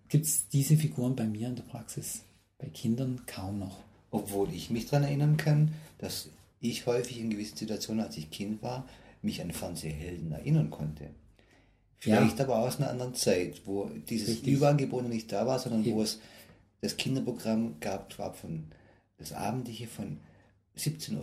[0.09, 2.23] gibt es diese Figuren bei mir in der Praxis
[2.59, 3.79] Bei Kindern kaum noch.
[4.11, 6.29] Obwohl ich mich daran erinnern kann, dass
[6.61, 8.87] ich häufig in gewissen Situationen, als ich Kind war,
[9.23, 11.09] mich an Fernsehhelden erinnern konnte.
[12.03, 12.45] Vielleicht ja.
[12.47, 14.55] aber aus einer anderen Zeit, wo dieses Richtig.
[14.55, 15.95] Überangebot nicht da war, sondern Eben.
[15.95, 16.19] wo es
[16.81, 18.65] das Kinderprogramm gab, zwar von
[19.19, 20.19] das Abendliche von
[20.77, 21.23] 17.50 Uhr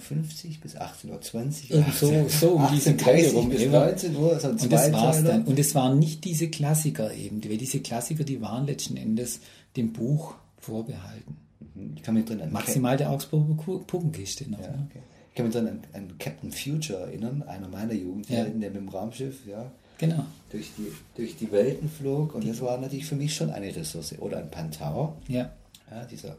[0.61, 1.85] bis 18.20 Uhr.
[1.91, 3.49] so, so um diese Kreise rum.
[3.49, 5.43] Bis 19 Uhr, so und das war's dann.
[5.43, 9.41] Und es waren nicht diese Klassiker eben, weil diese Klassiker, die waren letzten Endes
[9.75, 11.35] dem Buch vorbehalten.
[11.75, 11.95] Mhm.
[11.97, 14.61] Ich kann mich drin Maximal der Augsburger Puppenkiste noch.
[14.61, 14.87] Ja, ne?
[14.89, 14.99] okay.
[15.27, 18.69] Ich kann mich dran an, an, Captain Future erinnern, einer meiner Jugendhelden, ja.
[18.69, 19.69] der mit dem Raumschiff, ja.
[19.99, 20.25] Genau.
[20.49, 24.17] Durch die, durch die Welten flog und das war natürlich für mich schon eine Ressource.
[24.17, 25.17] Oder ein Pantau.
[25.27, 25.53] Ja.
[25.91, 26.35] ja dieser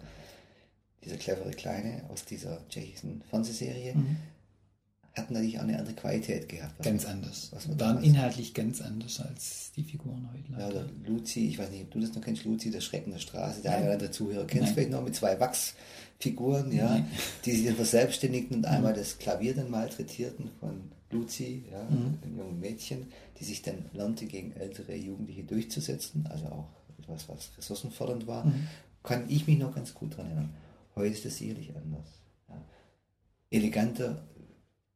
[1.05, 4.17] dieser clevere Kleine aus dieser tschechischen Fernsehserie, mhm.
[5.15, 6.83] hat natürlich auch eine andere Qualität gehabt.
[6.83, 7.49] Ganz anders.
[7.53, 10.61] Was man Waren inhaltlich ganz anders als die Figuren heute.
[10.61, 13.19] Ja, oder Luzi, ich weiß nicht, ob du das noch kennst, Luzi, der Schrecken der
[13.19, 17.07] Straße, der eine oder andere Zuhörer kennt es vielleicht noch mit zwei Wachsfiguren, ja, Nein.
[17.45, 18.69] die sich dann verselbstständigten und mhm.
[18.69, 22.19] einmal das Klavier dann malträtierten von Luzi, ja, mhm.
[22.23, 26.69] einem jungen Mädchen, die sich dann lernte, gegen ältere Jugendliche durchzusetzen, also auch
[26.99, 28.69] etwas, was ressourcenfördernd war, mhm.
[29.03, 30.55] kann ich mich noch ganz gut daran erinnern.
[30.95, 32.07] Heute ist das sicherlich anders.
[32.49, 32.63] Ja.
[33.51, 34.29] Eleganter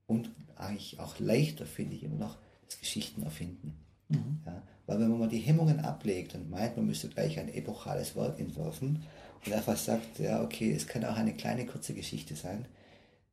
[0.06, 3.74] und eigentlich auch leichter finde ich immer noch das Geschichten erfinden.
[4.08, 4.40] Mhm.
[4.46, 4.62] Ja.
[4.86, 8.38] Weil wenn man mal die Hemmungen ablegt und meint, man müsste gleich ein epochales Werk
[8.38, 9.02] entwerfen
[9.44, 12.66] und einfach sagt, ja okay, es kann auch eine kleine kurze Geschichte sein,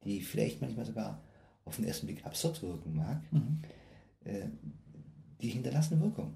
[0.03, 1.21] die vielleicht manchmal sogar
[1.65, 3.59] auf den ersten Blick absurd wirken mag, mhm.
[4.23, 4.47] äh,
[5.41, 6.33] die hinterlassen Wirkung.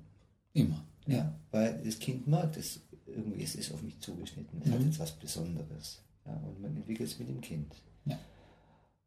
[0.54, 0.84] Immer.
[1.08, 1.18] Ja.
[1.18, 1.40] ja.
[1.52, 4.74] Weil das Kind merkt, es irgendwie es ist auf mich zugeschnitten, es mhm.
[4.74, 6.02] hat jetzt was Besonderes.
[6.26, 7.76] Ja, und man entwickelt es mit dem Kind.
[8.06, 8.20] Ja.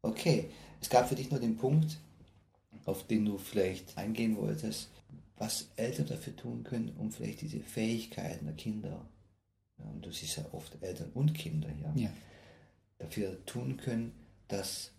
[0.01, 1.97] Okay, es gab für dich nur den Punkt,
[2.85, 4.89] auf den du vielleicht eingehen wolltest,
[5.37, 9.05] was Eltern dafür tun können, um vielleicht diese Fähigkeiten der Kinder,
[9.77, 12.13] ja, und du siehst ja oft Eltern und Kinder, ja, ja.
[12.97, 14.13] dafür tun können,
[14.47, 14.91] dass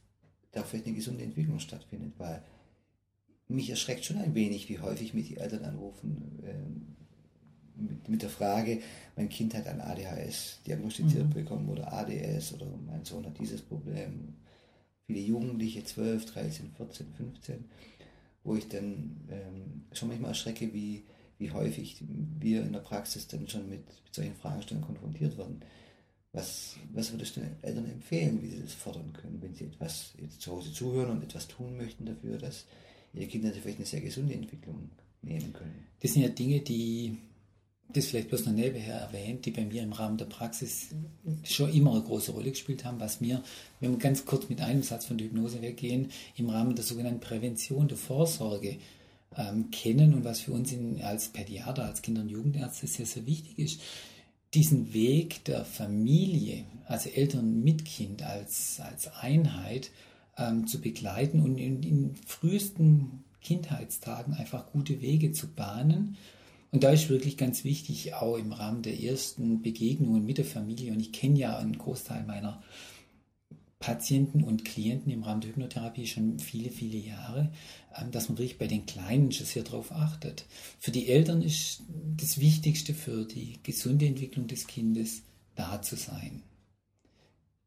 [0.53, 2.43] da vielleicht eine gesunde Entwicklung stattfindet, weil
[3.49, 6.87] mich erschreckt schon ein wenig, wie häufig mich die Eltern anrufen, ähm,
[7.77, 8.81] mit, mit, der Frage,
[9.17, 11.35] mein Kind hat ein ADHS diagnostiziert mhm.
[11.35, 14.35] bekommen oder ADS oder mein Sohn hat dieses Problem.
[15.07, 17.65] Viele Jugendliche, 12, 13, 14, 15,
[18.45, 21.05] wo ich dann ähm, schon manchmal erschrecke, wie,
[21.39, 22.03] wie häufig
[22.39, 25.63] wir in der Praxis dann schon mit, mit solchen Fragestellungen konfrontiert werden.
[26.33, 30.41] Was, was würdest du Eltern empfehlen, wie sie das fördern können, wenn sie etwas jetzt
[30.41, 32.67] zu Hause zuhören und etwas tun möchten dafür, dass
[33.13, 34.91] ihre Kinder vielleicht eine sehr gesunde Entwicklung
[35.23, 35.87] nehmen können?
[36.01, 37.19] Das sind ja Dinge, die
[37.93, 40.91] das vielleicht bloß noch nebenher erwähnt, die bei mir im Rahmen der Praxis
[41.45, 43.43] schon immer eine große Rolle gespielt haben, was mir,
[43.81, 47.21] wenn wir ganz kurz mit einem Satz von der Hypnose weggehen, im Rahmen der sogenannten
[47.21, 48.77] Prävention, der Vorsorge
[49.37, 53.27] ähm, kennen und was für uns in, als Pädiater, als Kinder- und Jugendärzte sehr, sehr
[53.27, 53.81] wichtig ist,
[54.55, 59.91] diesen Weg der Familie, also Eltern mit Kind als, als Einheit
[60.37, 66.17] ähm, zu begleiten und in, in frühesten Kindheitstagen einfach gute Wege zu bahnen,
[66.73, 70.93] und da ist wirklich ganz wichtig, auch im Rahmen der ersten Begegnungen mit der Familie,
[70.93, 72.63] und ich kenne ja einen Großteil meiner
[73.81, 77.51] Patienten und Klienten im Rahmen der Hypnotherapie schon viele, viele Jahre,
[77.99, 80.45] ähm, dass man wirklich bei den Kleinen schon sehr darauf achtet.
[80.79, 81.83] Für die Eltern ist
[82.17, 85.23] das Wichtigste für die gesunde Entwicklung des Kindes
[85.55, 86.43] da zu sein.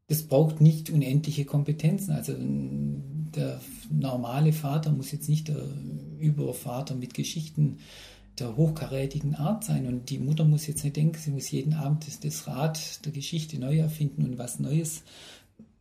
[0.06, 2.12] Das braucht nicht unendliche Kompetenzen.
[2.12, 5.66] Also der normale Vater muss jetzt nicht der
[6.20, 7.78] Übervater mit Geschichten
[8.38, 9.86] der hochkarätigen Art sein.
[9.86, 13.12] Und die Mutter muss jetzt nicht denken, sie muss jeden Abend das, das Rad der
[13.12, 15.02] Geschichte neu erfinden und was Neues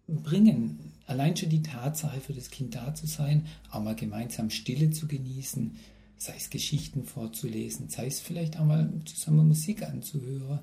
[0.08, 0.92] bringen.
[1.06, 5.08] Allein schon die Tatsache für das Kind da zu sein, auch mal gemeinsam Stille zu
[5.08, 5.78] genießen,
[6.18, 10.60] sei es Geschichten vorzulesen, sei es vielleicht auch mal zusammen Musik anzuhören.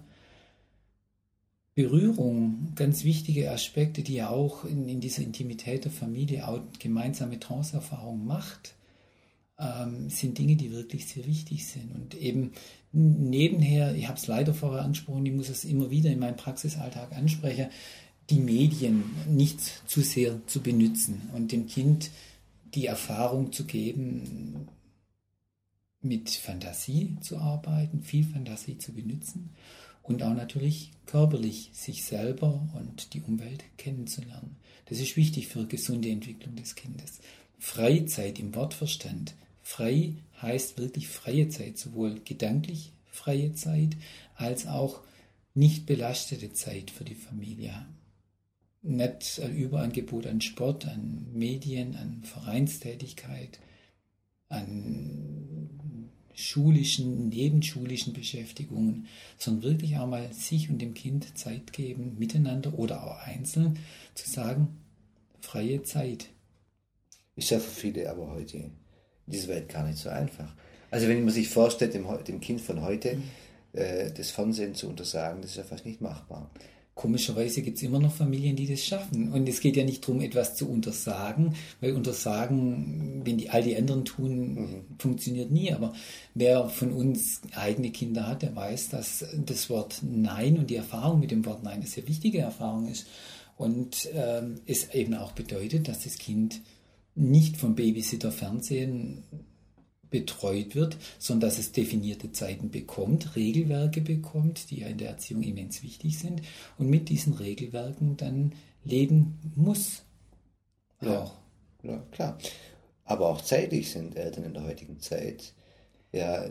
[1.75, 7.39] Berührung, ganz wichtige Aspekte, die ja auch in, in dieser Intimität der Familie auch gemeinsame
[7.39, 8.75] Trance-Erfahrung macht
[9.61, 11.95] ähm, sind Dinge, die wirklich sehr wichtig sind.
[11.95, 12.53] Und eben
[12.93, 17.13] nebenher, ich habe es leider vorher angesprochen, ich muss es immer wieder in meinem Praxisalltag
[17.13, 17.67] ansprechen,
[18.31, 22.11] die Medien nicht zu sehr zu benutzen und dem Kind
[22.75, 24.69] die Erfahrung zu geben,
[26.03, 29.51] mit Fantasie zu arbeiten, viel Fantasie zu benutzen
[30.03, 34.57] und auch natürlich körperlich sich selber und die Umwelt kennenzulernen.
[34.87, 37.21] Das ist wichtig für gesunde Entwicklung des Kindes.
[37.59, 43.97] Freizeit im Wortverstand Frei heißt wirklich freie Zeit, sowohl gedanklich freie Zeit
[44.35, 45.01] als auch
[45.55, 47.87] nicht belastete Zeit für die Familie.
[48.83, 53.61] Nicht ein Überangebot an Sport, an Medien, an Vereinstätigkeit,
[54.49, 55.41] an
[56.35, 63.05] schulischen, nebenschulischen Beschäftigungen, sondern wirklich auch mal sich und dem Kind Zeit geben, miteinander oder
[63.05, 63.79] auch einzeln,
[64.15, 64.79] zu sagen,
[65.41, 66.29] freie Zeit.
[67.37, 68.73] Ist ja für viele aber heute in
[69.27, 70.55] dieser Welt gar nicht so einfach.
[70.91, 73.23] Also wenn man sich vorstellt, dem, dem Kind von heute mhm.
[73.73, 76.51] äh, das Fernsehen zu untersagen, das ist ja fast nicht machbar.
[77.01, 79.33] Komischerweise gibt es immer noch Familien, die das schaffen.
[79.33, 83.75] Und es geht ja nicht darum, etwas zu untersagen, weil untersagen, wenn die all die
[83.75, 84.85] anderen tun, mhm.
[84.99, 85.73] funktioniert nie.
[85.73, 85.95] Aber
[86.35, 91.21] wer von uns eigene Kinder hat, der weiß, dass das Wort Nein und die Erfahrung
[91.21, 93.07] mit dem Wort Nein eine sehr wichtige Erfahrung ist.
[93.57, 96.61] Und ähm, es eben auch bedeutet, dass das Kind
[97.15, 99.23] nicht vom Babysitter Fernsehen
[100.11, 105.43] betreut wird, sondern dass es definierte Zeiten bekommt, Regelwerke bekommt, die ja in der Erziehung
[105.43, 106.43] immens wichtig sind
[106.79, 108.53] und mit diesen Regelwerken dann
[108.85, 110.03] leben muss.
[111.01, 111.35] Ja, auch.
[111.83, 112.39] ja klar.
[113.05, 115.55] Aber auch zeitlich sind Eltern in der heutigen Zeit
[116.13, 116.45] ja,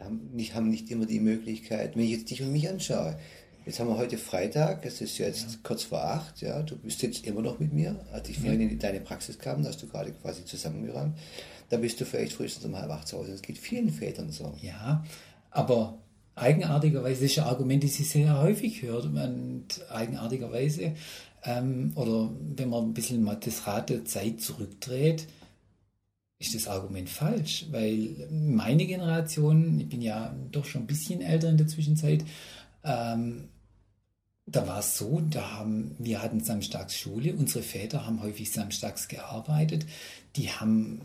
[0.00, 3.18] haben nicht, haben nicht immer die Möglichkeit, wenn ich jetzt dich und mich anschaue,
[3.66, 5.58] Jetzt haben wir heute Freitag, es ist jetzt ja.
[5.62, 8.06] kurz vor acht, ja, du bist jetzt immer noch mit mir.
[8.12, 11.16] Als ich vorhin in deine Praxis kam, da hast du gerade quasi zusammengerannt
[11.68, 13.32] da bist du vielleicht frühestens um halb acht zu Hause.
[13.32, 14.54] Das geht vielen Vätern so.
[14.62, 15.04] Ja,
[15.50, 15.98] aber
[16.34, 19.06] eigenartigerweise ist ein Argument, das ich sehr häufig hört.
[19.06, 20.94] Und eigenartigerweise,
[21.44, 25.26] ähm, oder wenn man ein bisschen mal das Rad der Zeit zurückdreht,
[26.38, 31.48] ist das Argument falsch, weil meine Generation, ich bin ja doch schon ein bisschen älter
[31.48, 32.24] in der Zwischenzeit,
[32.84, 33.48] ähm,
[34.46, 39.08] da war es so, da haben, wir hatten samstags Schule, unsere Väter haben häufig samstags
[39.08, 39.86] gearbeitet,
[40.36, 41.00] die haben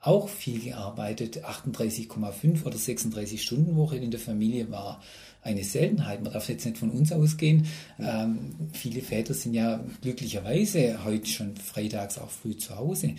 [0.00, 1.44] auch viel gearbeitet.
[1.44, 5.02] 38,5 oder 36 Stunden Woche in der Familie war
[5.42, 6.22] eine Seltenheit.
[6.22, 7.66] Man darf jetzt nicht von uns ausgehen.
[7.98, 13.14] Ähm, viele Väter sind ja glücklicherweise heute schon freitags auch früh zu Hause.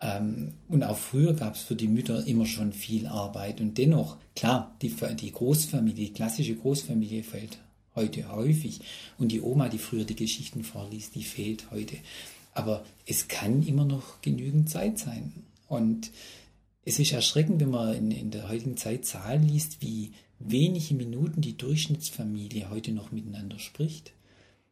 [0.00, 3.60] Ähm, und auch früher gab es für die Mütter immer schon viel Arbeit.
[3.60, 7.58] Und dennoch, klar, die, die Großfamilie, die klassische Großfamilie fehlt
[7.94, 8.80] heute häufig.
[9.18, 11.96] Und die Oma, die früher die Geschichten vorliest, die fehlt heute.
[12.54, 15.32] Aber es kann immer noch genügend Zeit sein.
[15.68, 16.10] Und
[16.84, 21.40] es ist erschreckend, wenn man in, in der heutigen Zeit Zahlen liest, wie wenige Minuten
[21.40, 24.12] die Durchschnittsfamilie heute noch miteinander spricht.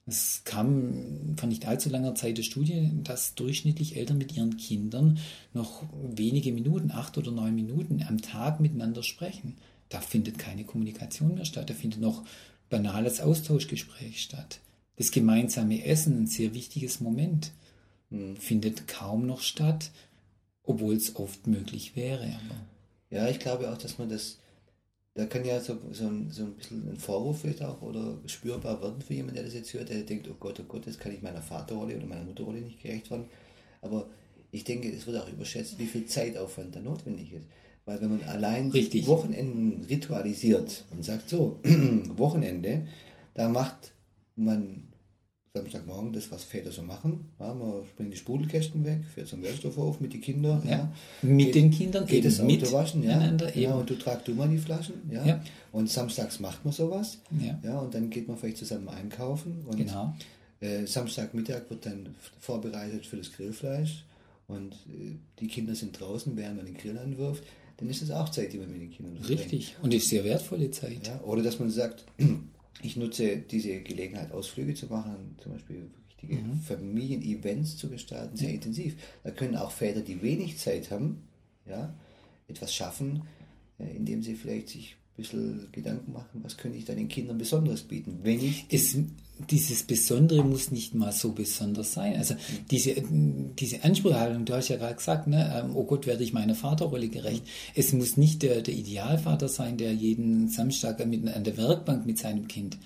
[0.06, 5.18] Es kam vor nicht allzu langer Zeit der Studie, dass durchschnittlich Eltern mit ihren Kindern
[5.54, 9.56] noch wenige Minuten, acht oder neun Minuten am Tag miteinander sprechen.
[9.88, 12.24] Da findet keine Kommunikation mehr statt, da findet noch
[12.70, 14.60] banales Austauschgespräch statt.
[14.96, 17.52] Das gemeinsame Essen, ein sehr wichtiges Moment,
[18.10, 18.36] hm.
[18.36, 19.90] findet kaum noch statt
[20.70, 22.24] obwohl es oft möglich wäre.
[22.24, 22.60] Aber
[23.10, 24.38] ja, ich glaube auch, dass man das,
[25.14, 28.80] da kann ja so, so, ein, so ein bisschen ein Vorwurf vielleicht auch oder spürbar
[28.80, 31.12] werden für jemanden, der das jetzt hört, der denkt, oh Gott, oh Gott, jetzt kann
[31.12, 33.26] ich meiner Vaterrolle oder meiner Mutterrolle nicht gerecht werden.
[33.82, 34.08] Aber
[34.52, 37.46] ich denke, es wird auch überschätzt, wie viel Zeitaufwand da notwendig ist.
[37.90, 39.08] Weil wenn man allein Richtig.
[39.08, 41.58] Wochenenden ritualisiert und sagt so,
[42.16, 42.86] Wochenende,
[43.34, 43.90] da macht
[44.36, 44.84] man
[45.54, 47.32] Samstagmorgen das, was Väter so machen.
[47.40, 50.62] Ja, man bringt die Sprudelkästen weg, fährt zum Werkstoffhof mit den Kindern.
[50.64, 50.70] Ja.
[50.70, 50.92] ja.
[51.22, 53.02] Mit geht, den Kindern geht das Auto waschen.
[53.02, 53.36] Ja.
[53.54, 53.74] ja.
[53.74, 55.10] Und du tragst du mal die Flaschen.
[55.10, 55.26] Ja.
[55.26, 55.42] ja.
[55.72, 57.18] Und samstags macht man sowas.
[57.40, 57.58] Ja.
[57.64, 57.80] ja.
[57.80, 59.64] Und dann geht man vielleicht zusammen einkaufen.
[59.66, 60.14] Und genau.
[60.60, 64.04] Äh, Samstagmittag wird dann vorbereitet für das Grillfleisch.
[64.46, 67.42] Und äh, die Kinder sind draußen, während man den Grill anwirft.
[67.80, 69.40] Dann ist das auch Zeit, die man mit den Kindern verbringt.
[69.40, 69.76] Richtig.
[69.82, 71.06] Und ist sehr wertvolle Zeit.
[71.06, 71.20] Ja.
[71.22, 72.04] Oder dass man sagt,
[72.82, 76.60] ich nutze diese Gelegenheit, Ausflüge zu machen, zum Beispiel richtige mhm.
[76.60, 78.54] Familienevents zu gestalten, sehr ja.
[78.54, 78.96] intensiv.
[79.24, 81.22] Da können auch Väter, die wenig Zeit haben,
[81.66, 81.94] ja,
[82.48, 83.22] etwas schaffen,
[83.78, 87.82] äh, indem sie vielleicht sich bisschen Gedanken machen, was könnte ich da den Kindern Besonderes
[87.82, 88.66] bieten, wenn ich...
[88.68, 88.96] Es,
[89.48, 92.16] dieses Besondere muss nicht mal so besonders sein.
[92.16, 92.38] Also mhm.
[92.70, 92.94] diese,
[93.58, 97.08] diese Anspruchhaltung, du hast ja gerade gesagt, ne, ähm, oh Gott, werde ich meiner Vaterrolle
[97.08, 97.44] gerecht.
[97.44, 97.72] Mhm.
[97.74, 102.18] Es muss nicht der, der Idealvater sein, der jeden Samstag mit, an der Werkbank mit
[102.18, 102.76] seinem Kind.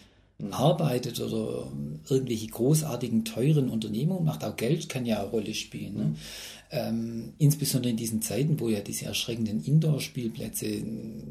[0.51, 1.71] Arbeitet oder
[2.09, 4.45] irgendwelche großartigen, teuren Unternehmungen macht.
[4.45, 5.95] Auch Geld kann ja eine Rolle spielen.
[5.95, 6.05] Ne?
[6.05, 6.17] Mhm.
[6.71, 10.83] Ähm, insbesondere in diesen Zeiten, wo ja diese erschreckenden Indoor-Spielplätze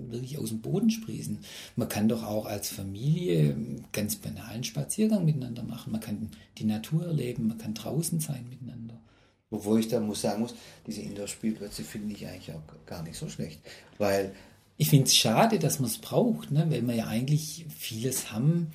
[0.09, 1.39] wirklich aus dem Boden sprießen.
[1.75, 3.55] Man kann doch auch als Familie
[3.91, 5.91] ganz banalen Spaziergang miteinander machen.
[5.91, 8.99] Man kann die Natur erleben, man kann draußen sein miteinander.
[9.51, 10.55] Obwohl ich da muss sagen muss,
[10.88, 13.59] diese Indoor-Spielplätze finde ich eigentlich auch gar nicht so schlecht.
[13.97, 14.34] Weil
[14.78, 16.65] ich finde es schade, dass man es braucht, ne?
[16.69, 18.71] weil wir ja eigentlich vieles haben,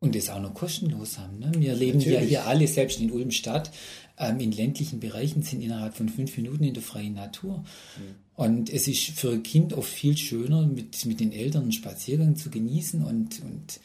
[0.00, 1.38] und das auch noch kostenlos haben.
[1.38, 1.52] Ne?
[1.56, 2.20] Wir leben Natürlich.
[2.20, 3.70] ja hier alle, selbst in Ulm-Stadt,
[4.18, 7.58] ähm, in ländlichen Bereichen, sind innerhalb von fünf Minuten in der freien Natur.
[7.58, 8.14] Mhm.
[8.34, 12.36] Und es ist für ein Kind oft viel schöner, mit, mit den Eltern einen Spaziergang
[12.36, 13.80] zu genießen und, und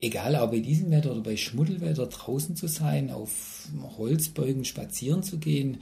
[0.00, 5.38] egal ob bei diesem Wetter oder bei Schmuddelwetter draußen zu sein, auf Holzbeugen spazieren zu
[5.38, 5.78] gehen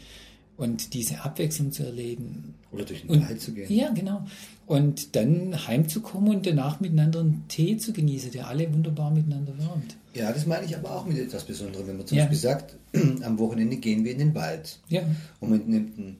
[0.56, 2.54] Und diese Abwechslung zu erleben.
[2.70, 3.72] Oder durch den Wald zu gehen.
[3.72, 4.26] Ja, genau.
[4.70, 9.96] Und dann heimzukommen und danach miteinander einen Tee zu genießen, der alle wunderbar miteinander wärmt.
[10.14, 12.24] Ja, das meine ich aber auch mit etwas Besonderem, wenn man zum Ja.
[12.24, 12.76] Beispiel sagt,
[13.22, 14.78] am Wochenende gehen wir in den Wald.
[14.88, 15.02] Ja,
[15.40, 16.16] Und man nimmt ein,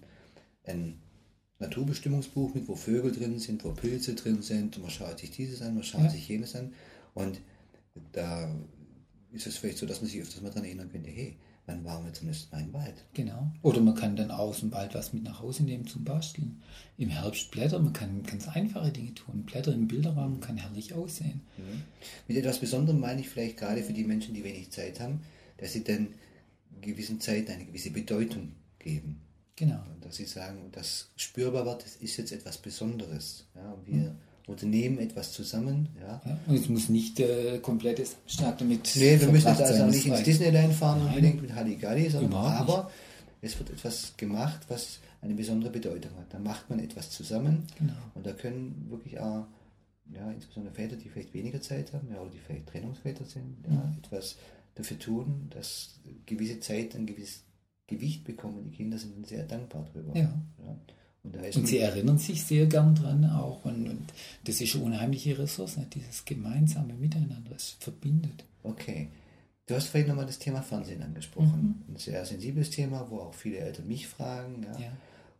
[0.66, 0.94] ein
[1.60, 5.62] Naturbestimmungsbuch mit, wo Vögel drin sind, wo Pilze drin sind, und man schaut sich dieses
[5.62, 6.10] an, man schaut Ja.
[6.10, 6.72] sich jenes an.
[7.14, 7.40] Und
[8.12, 8.52] da
[9.32, 11.36] ist es vielleicht so, dass man sich öfters mal daran erinnern könnte, hey,
[11.70, 13.04] wann waren wir zum letzten Mal im Wald?
[13.14, 13.50] genau.
[13.62, 16.62] Oder man kann dann aus dem Wald was mit nach Hause nehmen zum Basteln.
[16.98, 19.44] Im Herbst Blätter, man kann ganz einfache Dinge tun.
[19.44, 21.40] Blätter im Bilderrahmen kann herrlich aussehen.
[22.28, 25.20] Mit etwas Besonderem meine ich vielleicht gerade für die Menschen, die wenig Zeit haben,
[25.58, 26.08] dass sie dann
[26.80, 29.20] gewissen Zeiten eine gewisse Bedeutung geben.
[29.56, 29.82] Genau.
[29.94, 33.46] Und dass sie sagen, das spürbar wird, das ist jetzt etwas Besonderes.
[33.54, 33.86] Ja, und
[34.50, 35.88] wir unternehmen etwas zusammen.
[36.00, 36.20] Ja.
[36.24, 38.90] Ja, und es muss nicht äh, komplettes Stark damit.
[38.96, 40.22] Nee, wir müssen jetzt also nicht ins.
[40.22, 41.08] Disneyland fahren Nein.
[41.08, 42.76] unbedingt mit Halligalli, sondern Überhaupt nicht.
[42.76, 42.90] aber
[43.42, 46.26] es wird etwas gemacht, was eine besondere Bedeutung hat.
[46.32, 47.92] Da macht man etwas zusammen Genau.
[48.14, 49.46] und da können wirklich auch,
[50.12, 53.94] ja, insbesondere Väter, die vielleicht weniger Zeit haben, ja, oder die vielleicht Trennungsväter sind, ja,
[54.02, 54.36] etwas
[54.74, 57.44] dafür tun, dass gewisse Zeit ein gewisses
[57.86, 58.64] Gewicht bekommen.
[58.64, 60.16] Die Kinder sind dann sehr dankbar drüber.
[60.18, 60.32] Ja.
[61.22, 63.64] Und, Und sie erinnern sich sehr gern dran auch.
[63.64, 64.12] Und, und
[64.44, 65.86] das ist eine unheimliche Ressource, ne?
[65.92, 67.52] dieses gemeinsame Miteinander.
[67.54, 68.44] Es verbindet.
[68.62, 69.08] Okay.
[69.66, 71.84] Du hast vorhin nochmal das Thema Fernsehen angesprochen.
[71.88, 74.66] Ein sehr sensibles Thema, wo auch viele Eltern mich fragen.
[74.72, 74.80] Ja.
[74.80, 74.92] Ja.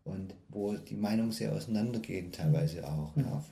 [0.05, 3.17] Und wo die Meinungen sehr auseinandergehen, teilweise auch.
[3.17, 3.43] Ja.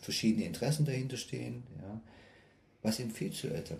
[0.00, 1.62] Verschiedene Interessen dahinter stehen.
[1.80, 2.00] Ja.
[2.82, 3.78] Was empfiehlst du Eltern?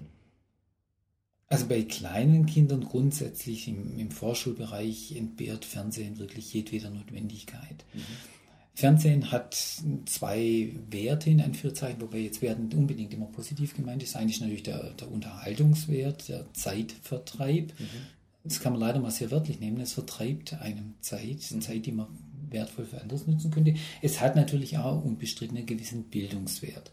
[1.51, 7.85] Also bei kleinen Kindern grundsätzlich im, im Vorschulbereich entbehrt Fernsehen wirklich jedweder Notwendigkeit.
[8.75, 9.57] Fernsehen hat
[10.05, 14.15] zwei Werte in Anführungszeichen, wobei jetzt werden unbedingt immer positiv gemeint ist.
[14.15, 17.73] Eigentlich natürlich der, der Unterhaltungswert, der Zeitvertreib.
[18.45, 19.81] Das kann man leider mal sehr wörtlich nehmen.
[19.81, 22.07] Es vertreibt einem Zeit, Zeit, die man
[22.51, 23.75] wertvoll für anderes nutzen könnte.
[24.01, 26.93] Es hat natürlich auch unbestritten einen gewissen Bildungswert.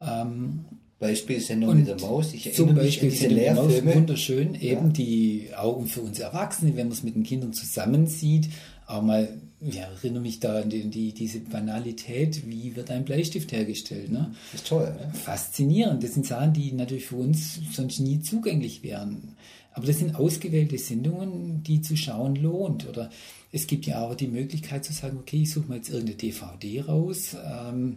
[0.00, 0.66] Ähm,
[0.98, 2.32] Beispiel Sendung mit der Maus.
[2.32, 3.94] Ich zum erinnere mich an Beispiel diese Sendung mit Maus, Lehrfilme.
[3.94, 4.92] wunderschön, eben Ja.
[4.92, 8.48] die Augen für uns Erwachsene, wenn man es mit den Kindern zusammensieht,
[8.86, 9.28] auch mal,
[9.60, 14.32] ja, erinnere mich da an die, die, diese Banalität, wie wird ein Bleistift hergestellt, ne?
[14.52, 14.96] Das ist toll.
[14.98, 15.10] Ja?
[15.12, 19.34] Faszinierend, das sind Sachen, die natürlich für uns sonst nie zugänglich wären.
[19.72, 22.88] Aber das sind ausgewählte Sendungen, die zu schauen lohnt.
[22.88, 23.10] Oder
[23.52, 26.80] es gibt ja auch die Möglichkeit zu sagen, okay, ich suche mal jetzt irgendeine DVD
[26.82, 27.96] raus, ähm,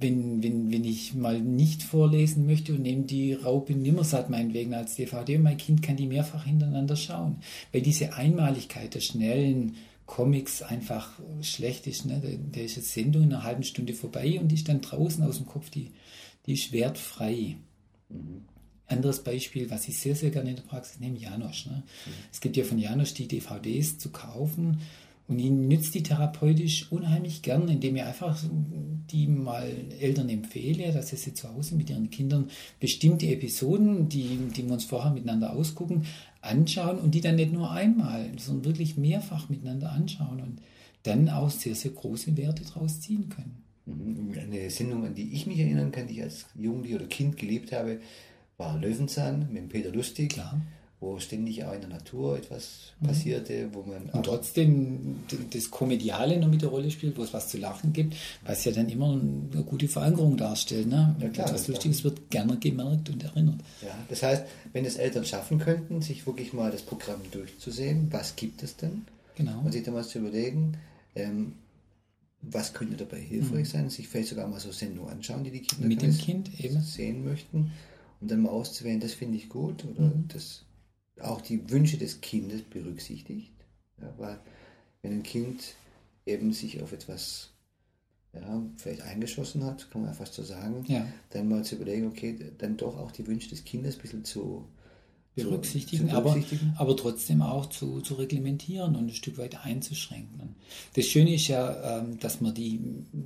[0.00, 4.96] wenn, wenn, wenn ich mal nicht vorlesen möchte und nehme die Raupe Nimmersatt meinetwegen als
[4.96, 7.36] DVD und mein Kind kann die mehrfach hintereinander schauen.
[7.72, 9.76] Weil diese Einmaligkeit der schnellen
[10.06, 12.04] Comics einfach schlecht ist.
[12.04, 12.20] Ne?
[12.52, 15.38] Da, ist jetzt Sendung in einer halben Stunde vorbei und die ist dann draußen aus
[15.38, 15.92] dem Kopf, die,
[16.46, 17.56] die ist wertfrei.
[18.86, 21.66] Anderes Beispiel, was ich sehr, sehr gerne in der Praxis nehme, Janosch.
[21.66, 21.82] Ne?
[22.30, 24.80] Es gibt ja von Janosch die DVDs zu kaufen
[25.26, 28.38] und ihn nützt die therapeutisch unheimlich gern, indem ich einfach
[29.10, 29.70] die mal
[30.00, 34.84] Eltern empfehle, dass sie zu Hause mit ihren Kindern bestimmte Episoden, die, die wir uns
[34.84, 36.04] vorher miteinander ausgucken,
[36.42, 40.60] anschauen und die dann nicht nur einmal, sondern wirklich mehrfach miteinander anschauen und
[41.04, 43.62] dann auch sehr, sehr große Werte daraus ziehen können.
[43.86, 44.32] Mhm.
[44.38, 47.72] Eine Sendung, an die ich mich erinnern kann, die ich als Jugendlich oder Kind geliebt
[47.72, 48.00] habe,
[48.56, 50.60] war Löwenzahn mit Peter Lustig, Klar.
[51.04, 56.48] Wo ständig auch in der Natur etwas passierte, wo man Und trotzdem das Komediale noch
[56.48, 58.14] mit der Rolle spielt, wo es was zu lachen gibt,
[58.46, 60.86] was ja dann immer eine gute Verankerung darstellt.
[60.88, 61.14] Ne?
[61.20, 63.60] Ja, klar, Etwas das Lustiges wird gerne gemerkt und erinnert.
[63.82, 68.34] Ja, das heißt, wenn es Eltern schaffen könnten, sich wirklich mal das Programm durchzusehen, was
[68.36, 69.04] gibt es denn?
[69.36, 69.60] Genau.
[69.64, 70.76] Und sich dann mal zu überlegen,
[71.14, 71.52] ähm,
[72.40, 75.84] was könnte dabei hilfreich sein, sich vielleicht sogar mal so Sendungen anschauen, die die Kinder
[75.84, 75.88] Mhm.
[75.88, 76.80] Mit dem Kind eben.
[76.82, 77.72] sehen möchten
[78.20, 80.28] und dann mal auszuwählen, das finde ich gut oder Mhm.
[80.28, 80.63] das
[81.20, 83.52] auch die Wünsche des Kindes berücksichtigt.
[84.00, 84.38] Ja, weil
[85.02, 85.74] wenn ein Kind
[86.26, 87.50] eben sich auf etwas
[88.34, 91.06] ja, vielleicht eingeschossen hat, kann man ja fast so sagen, Ja.
[91.30, 94.32] dann mal zu überlegen, okay, dann doch auch die Wünsche des Kindes ein bisschen zu
[94.42, 94.68] zu-
[95.34, 96.74] berücksichtigen, zu aber, berücksichtigen.
[96.76, 100.54] aber trotzdem auch zu, zu reglementieren und ein Stück weit einzuschränken.
[100.94, 102.80] Das Schöne ist ja, ähm, dass man die,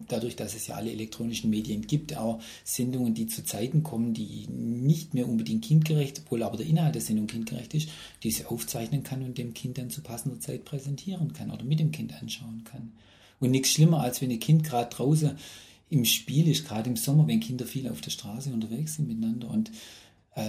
[0.08, 4.46] dadurch, dass es ja alle elektronischen Medien gibt, auch Sendungen, die zu Zeiten kommen, die
[4.48, 7.90] nicht mehr unbedingt kindgerecht, obwohl aber der Inhalt der Sendung kindgerecht ist,
[8.22, 11.92] diese aufzeichnen kann und dem Kind dann zu passender Zeit präsentieren kann oder mit dem
[11.92, 12.92] Kind anschauen kann.
[13.40, 15.36] Und nichts schlimmer, als wenn ein Kind gerade draußen
[15.90, 19.48] im Spiel ist, gerade im Sommer, wenn Kinder viel auf der Straße unterwegs sind miteinander
[19.48, 19.70] und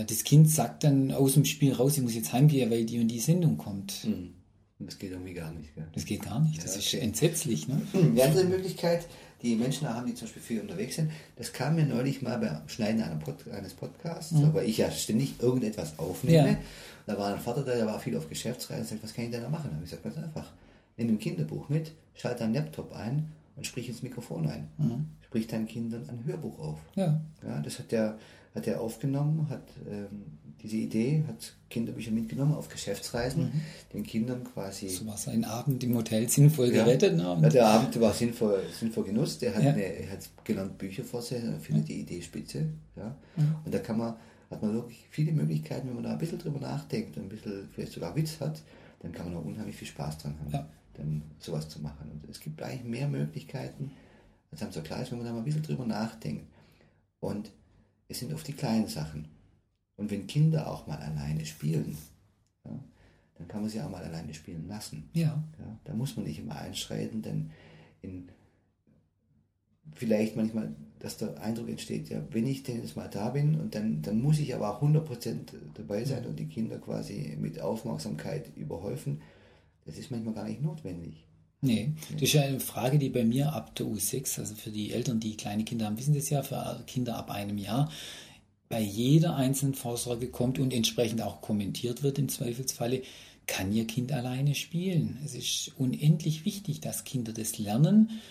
[0.08, 3.08] das Kind sagt dann aus dem Spiel raus, ich muss jetzt heimgehen, weil die und
[3.08, 3.92] die Sendung kommt.
[4.04, 4.34] Hm.
[4.80, 5.76] Das geht irgendwie gar nicht.
[5.76, 5.88] Gell?
[5.94, 6.64] Das geht gar nicht.
[6.64, 7.04] Das Ja, ist okay.
[7.04, 7.68] entsetzlich.
[7.68, 7.82] Ne?
[7.94, 9.06] Die andere Möglichkeit,
[9.42, 11.12] die Menschen haben, die zum Beispiel viel unterwegs sind.
[11.36, 13.04] Das kam mir neulich mal beim Schneiden
[13.52, 14.54] eines Podcasts, mhm.
[14.54, 16.52] weil ich ja ständig irgendetwas aufnehme.
[16.52, 16.58] Ja.
[17.06, 19.32] Da war ein Vater da, der war viel auf Geschäftsreise und sagt, was kann ich
[19.32, 19.70] denn da machen?
[19.70, 20.50] Da habe ich gesagt, ganz einfach,
[20.96, 24.68] nimm ein Kinderbuch mit, schalte deinen Laptop ein und sprich ins Mikrofon ein.
[24.78, 25.08] Mhm.
[25.26, 26.80] Sprich deinen Kindern ein Hörbuch auf.
[26.96, 27.20] Ja.
[27.46, 28.18] ja das hat der,
[28.56, 33.62] hat er aufgenommen, hat ähm, diese Idee, hat Kinderbücher mitgenommen auf Geschäftsreisen, mhm.
[33.94, 34.90] den Kindern quasi.
[34.90, 37.16] So war sein Abend im Hotel sinnvoll ja, gerettet.
[37.16, 37.40] Ne?
[37.42, 39.42] Ja, der Abend war sinnvoll, sinnvoll genutzt.
[39.44, 39.72] Er hat, ja.
[39.72, 42.66] eine, er hat gelernt Bücher vorsehen, er findet die Idee spitze.
[42.96, 43.16] Ja?
[43.38, 43.56] Mhm.
[43.64, 44.16] Und da kann man,
[44.50, 47.70] hat man wirklich viele Möglichkeiten, wenn man da ein bisschen drüber nachdenkt und ein bisschen
[47.74, 48.62] vielleicht sogar Witz hat,
[49.02, 50.68] dann kann man auch unheimlich viel Spaß dran haben, ja.
[50.96, 52.12] dann sowas zu machen.
[52.12, 53.92] Und es gibt eigentlich mehr Möglichkeiten,
[54.52, 56.46] als einem so klar ist, wenn man da mal ein bisschen drüber nachdenkt.
[57.22, 57.52] Und
[58.10, 59.30] es sind oft die kleinen Sachen.
[59.96, 61.98] Und wenn Kinder auch mal alleine spielen,
[62.66, 62.72] ja,
[63.38, 65.10] dann kann man sie auch mal alleine spielen lassen.
[65.14, 65.42] Ja.
[65.60, 65.80] ja.
[65.86, 67.52] Da muss man nicht immer einschreiten, denn
[68.02, 68.30] in,
[69.94, 73.76] vielleicht manchmal, dass der Eindruck entsteht, ja, wenn ich denn jetzt mal da bin und
[73.76, 78.56] dann, dann muss ich aber auch 100% dabei sein und die Kinder quasi mit Aufmerksamkeit
[78.58, 79.22] überhäufen,
[79.86, 81.26] das ist manchmal gar nicht notwendig.
[81.62, 84.92] Nee, das ist ja eine Frage, die bei mir ab der U6, also für die
[84.92, 87.92] Eltern, die kleine Kinder haben, wissen das ja, für Kinder ab einem Jahr,
[88.70, 93.02] bei jeder einzelnen Vorsorge kommt und entsprechend auch kommentiert wird im Zweifelsfalle,
[93.46, 95.18] kann ihr Kind alleine spielen.
[95.26, 98.22] Es ist unendlich wichtig, dass Kinder das lernen,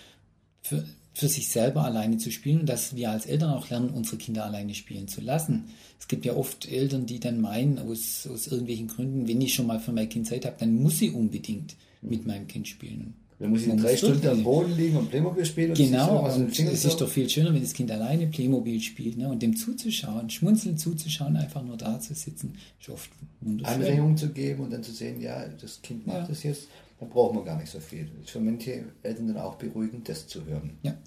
[0.61, 4.17] für, für sich selber alleine zu spielen und dass wir als Eltern auch lernen, unsere
[4.17, 5.65] Kinder alleine spielen zu lassen.
[5.99, 9.67] Es gibt ja oft Eltern, die dann meinen, aus, aus irgendwelchen Gründen, wenn ich schon
[9.67, 13.13] mal für mein Kind Zeit habe, dann muss sie unbedingt mit meinem Kind spielen.
[13.39, 15.69] Dann muss ich drei Stunden am Boden liegen und Playmobil spielen.
[15.69, 19.29] Und genau, und es ist doch viel schöner, wenn das Kind alleine Playmobil spielt ne?
[19.29, 23.75] und dem zuzuschauen, schmunzeln zuzuschauen, einfach nur da zu sitzen, ist oft wunderschön.
[23.75, 26.27] Anregungen zu geben und dann zu sehen, ja, das Kind macht ja.
[26.27, 26.67] das jetzt,
[26.99, 28.09] dann braucht man gar nicht so viel.
[28.17, 30.71] Das ist für manche Eltern dann auch beruhigend, das zu hören.
[30.83, 30.97] Ja.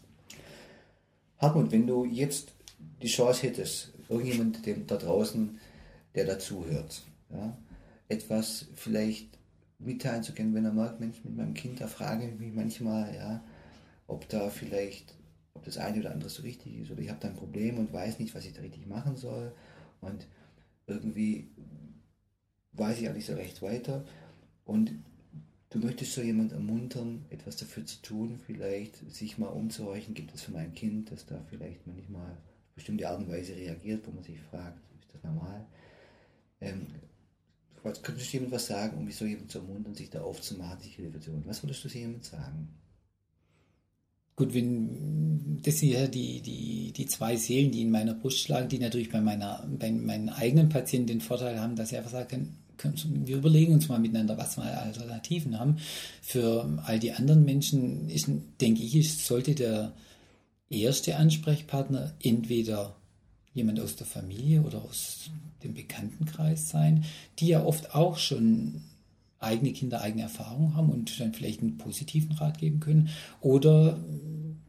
[1.36, 2.52] Hartmut, wenn du jetzt
[3.02, 5.58] die Chance hättest, irgendjemand dem, da draußen,
[6.14, 7.58] der dazuhört, ja,
[8.08, 9.26] etwas vielleicht
[9.84, 13.14] mitteilen zu können, wenn er merkt, Mensch, mit meinem Kind, da frage ich mich manchmal,
[13.14, 13.44] ja,
[14.06, 15.14] ob da vielleicht,
[15.54, 17.92] ob das eine oder andere so richtig ist oder ich habe da ein Problem und
[17.92, 19.52] weiß nicht, was ich da richtig machen soll
[20.00, 20.26] und
[20.86, 21.48] irgendwie
[22.72, 24.04] weiß ich auch nicht so recht weiter
[24.64, 24.92] und
[25.70, 30.42] du möchtest so jemand ermuntern, etwas dafür zu tun, vielleicht sich mal umzuhorchen, gibt es
[30.42, 34.22] für mein Kind, dass da vielleicht manchmal auf bestimmte Art und Weise reagiert, wo man
[34.22, 35.66] sich fragt, ist das normal?
[36.60, 36.86] Ähm,
[37.82, 40.94] was könntest du jemand was sagen, um so jemand zu ermuntern, sich da aufzumachen, sich
[40.94, 41.44] Hilfe zu holen?
[41.46, 42.68] Was würdest du jemand sagen?
[44.34, 48.68] Gut, wenn das sind ja die, die, die zwei Seelen, die in meiner Brust schlagen,
[48.68, 52.56] die natürlich bei, meiner, bei meinen eigenen Patienten den Vorteil haben, dass sie einfach sagen
[52.78, 55.76] können, wir überlegen uns mal miteinander, was wir Alternativen haben.
[56.22, 58.28] Für all die anderen Menschen ist,
[58.60, 59.92] denke ich, sollte der
[60.70, 62.96] erste Ansprechpartner entweder
[63.54, 65.30] jemand aus der Familie oder aus
[65.62, 67.04] dem Bekanntenkreis sein,
[67.38, 68.82] die ja oft auch schon
[69.38, 73.10] eigene Kinder, eigene Erfahrungen haben und dann vielleicht einen positiven Rat geben können.
[73.40, 73.98] Oder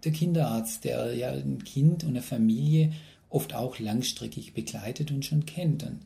[0.04, 2.92] der Kinderarzt, der ja ein Kind und eine Familie
[3.30, 5.84] oft auch langstreckig begleitet und schon kennt.
[5.84, 6.00] Und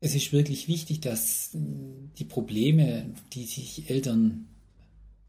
[0.00, 4.46] es ist wirklich wichtig, dass die Probleme, die sich Eltern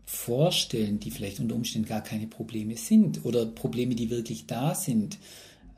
[0.06, 5.18] vorstellen, die vielleicht unter Umständen gar keine Probleme sind oder Probleme, die wirklich da sind,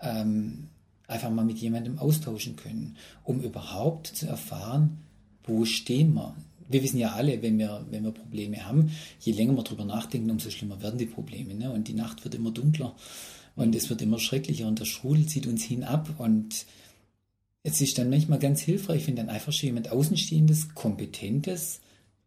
[0.03, 0.67] ähm,
[1.07, 4.99] einfach mal mit jemandem austauschen können, um überhaupt zu erfahren,
[5.43, 6.35] wo stehen wir.
[6.69, 10.31] Wir wissen ja alle, wenn wir, wenn wir Probleme haben, je länger wir darüber nachdenken,
[10.31, 11.53] umso schlimmer werden die Probleme.
[11.53, 11.71] Ne?
[11.71, 12.95] Und die Nacht wird immer dunkler
[13.55, 16.19] und es wird immer schrecklicher und der Strudel zieht uns hinab.
[16.19, 16.65] Und
[17.63, 21.81] es ist dann manchmal ganz hilfreich, wenn dann einfach schon jemand Außenstehendes, Kompetentes,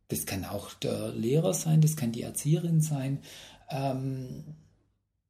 [0.08, 3.18] das kann auch der Lehrer sein, das kann die Erzieherin sein,
[3.70, 4.44] ähm,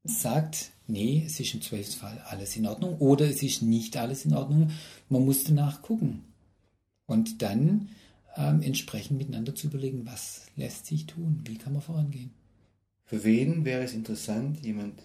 [0.09, 4.35] sagt, nee, es ist im Zweifelsfall alles in Ordnung oder es ist nicht alles in
[4.35, 4.71] Ordnung.
[5.09, 6.25] Man muss danach gucken.
[7.07, 7.91] Und dann
[8.37, 12.31] ähm, entsprechend miteinander zu überlegen, was lässt sich tun, wie kann man vorangehen.
[13.05, 15.03] Für wen wäre es interessant, jemand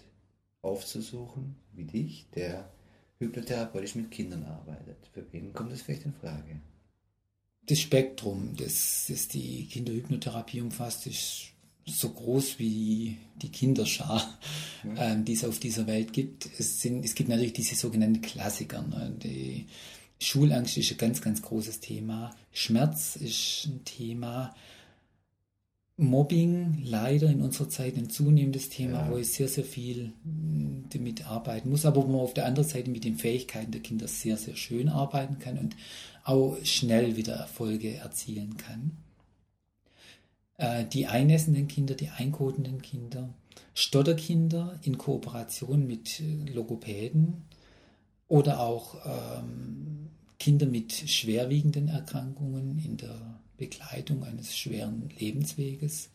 [0.60, 2.68] aufzusuchen wie dich, der
[3.18, 4.96] hypnotherapeutisch mit Kindern arbeitet?
[5.12, 6.60] Für wen kommt das vielleicht in Frage?
[7.66, 11.51] Das Spektrum, das, das die Kinderhypnotherapie umfasst, ist
[11.86, 14.38] so groß wie die Kinderschar,
[14.84, 15.12] ja.
[15.12, 16.48] ähm, die es auf dieser Welt gibt.
[16.58, 18.82] Es, sind, es gibt natürlich diese sogenannten Klassiker.
[18.82, 19.14] Ne?
[19.22, 19.66] Die
[20.18, 22.34] Schulangst ist ein ganz, ganz großes Thema.
[22.52, 24.54] Schmerz ist ein Thema.
[25.96, 29.10] Mobbing leider in unserer Zeit ein zunehmendes Thema, ja.
[29.10, 32.68] wo ich sehr, sehr viel hm, damit arbeiten muss, aber wo man auf der anderen
[32.68, 35.76] Seite mit den Fähigkeiten der Kinder sehr, sehr schön arbeiten kann und
[36.24, 38.92] auch schnell wieder Erfolge erzielen kann.
[40.62, 43.34] Äh, die einnässenden Kinder, die einkotenden Kinder,
[43.74, 47.42] Stotterkinder in Kooperation mit äh, Logopäden
[48.28, 56.10] oder auch ähm, Kinder mit schwerwiegenden Erkrankungen in der Begleitung eines schweren Lebensweges.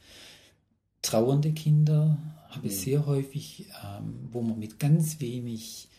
[1.01, 2.17] Trauernde Kinder
[2.49, 2.79] habe ich mhm.
[2.79, 5.89] sehr häufig, ähm, wo man mit ganz wenig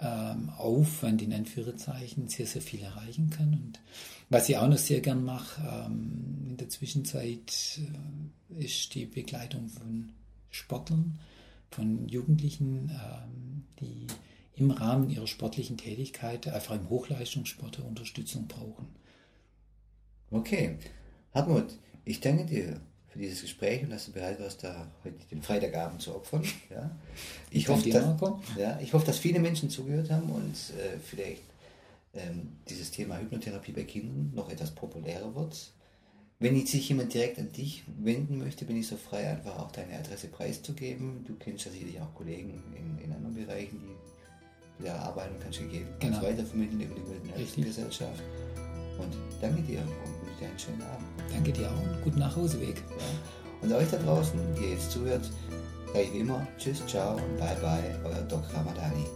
[0.00, 3.54] ähm, Aufwand in Anführungszeichen sehr, sehr viel erreichen kann.
[3.54, 3.80] Und
[4.28, 7.80] was ich auch noch sehr gern mache ähm, in der Zwischenzeit
[8.58, 10.12] äh, ist die Begleitung von
[10.48, 11.18] Sportlern,
[11.70, 14.06] von Jugendlichen, ähm, die
[14.54, 18.86] im Rahmen ihrer sportlichen Tätigkeit einfach im Hochleistungssport Unterstützung brauchen.
[20.30, 20.78] Okay.
[21.34, 21.76] Hartmut,
[22.06, 26.00] ich danke dir für dieses Gespräch und dass du bereit warst, da heute den Freitagabend
[26.00, 26.42] zu opfern.
[26.70, 26.90] Ja.
[27.50, 28.06] Ich, hoffe, dass,
[28.56, 31.42] ja, ich hoffe, dass viele Menschen zugehört haben und äh, vielleicht
[32.14, 35.75] ähm, dieses Thema Hypnotherapie bei Kindern noch etwas populärer wird.
[36.38, 39.98] Wenn sich jemand direkt an dich wenden möchte, bin ich so frei, einfach auch deine
[39.98, 41.24] Adresse preiszugeben.
[41.26, 43.80] Du kennst ja sicherlich auch Kollegen in, in anderen Bereichen,
[44.78, 46.30] die da arbeiten und kannst, gegeben, kannst genau.
[46.30, 48.22] weitervermitteln über die Wilden-Gesellschaft.
[48.98, 51.06] Und danke dir und wünsche dir einen schönen Abend.
[51.32, 52.76] Danke dir auch und guten Nachhauseweg.
[52.76, 53.62] Ja.
[53.62, 55.24] Und euch da draußen, die jetzt zuhört,
[55.86, 59.06] sage ich wie immer Tschüss, ciao und bye bye, euer Doc Ramadani.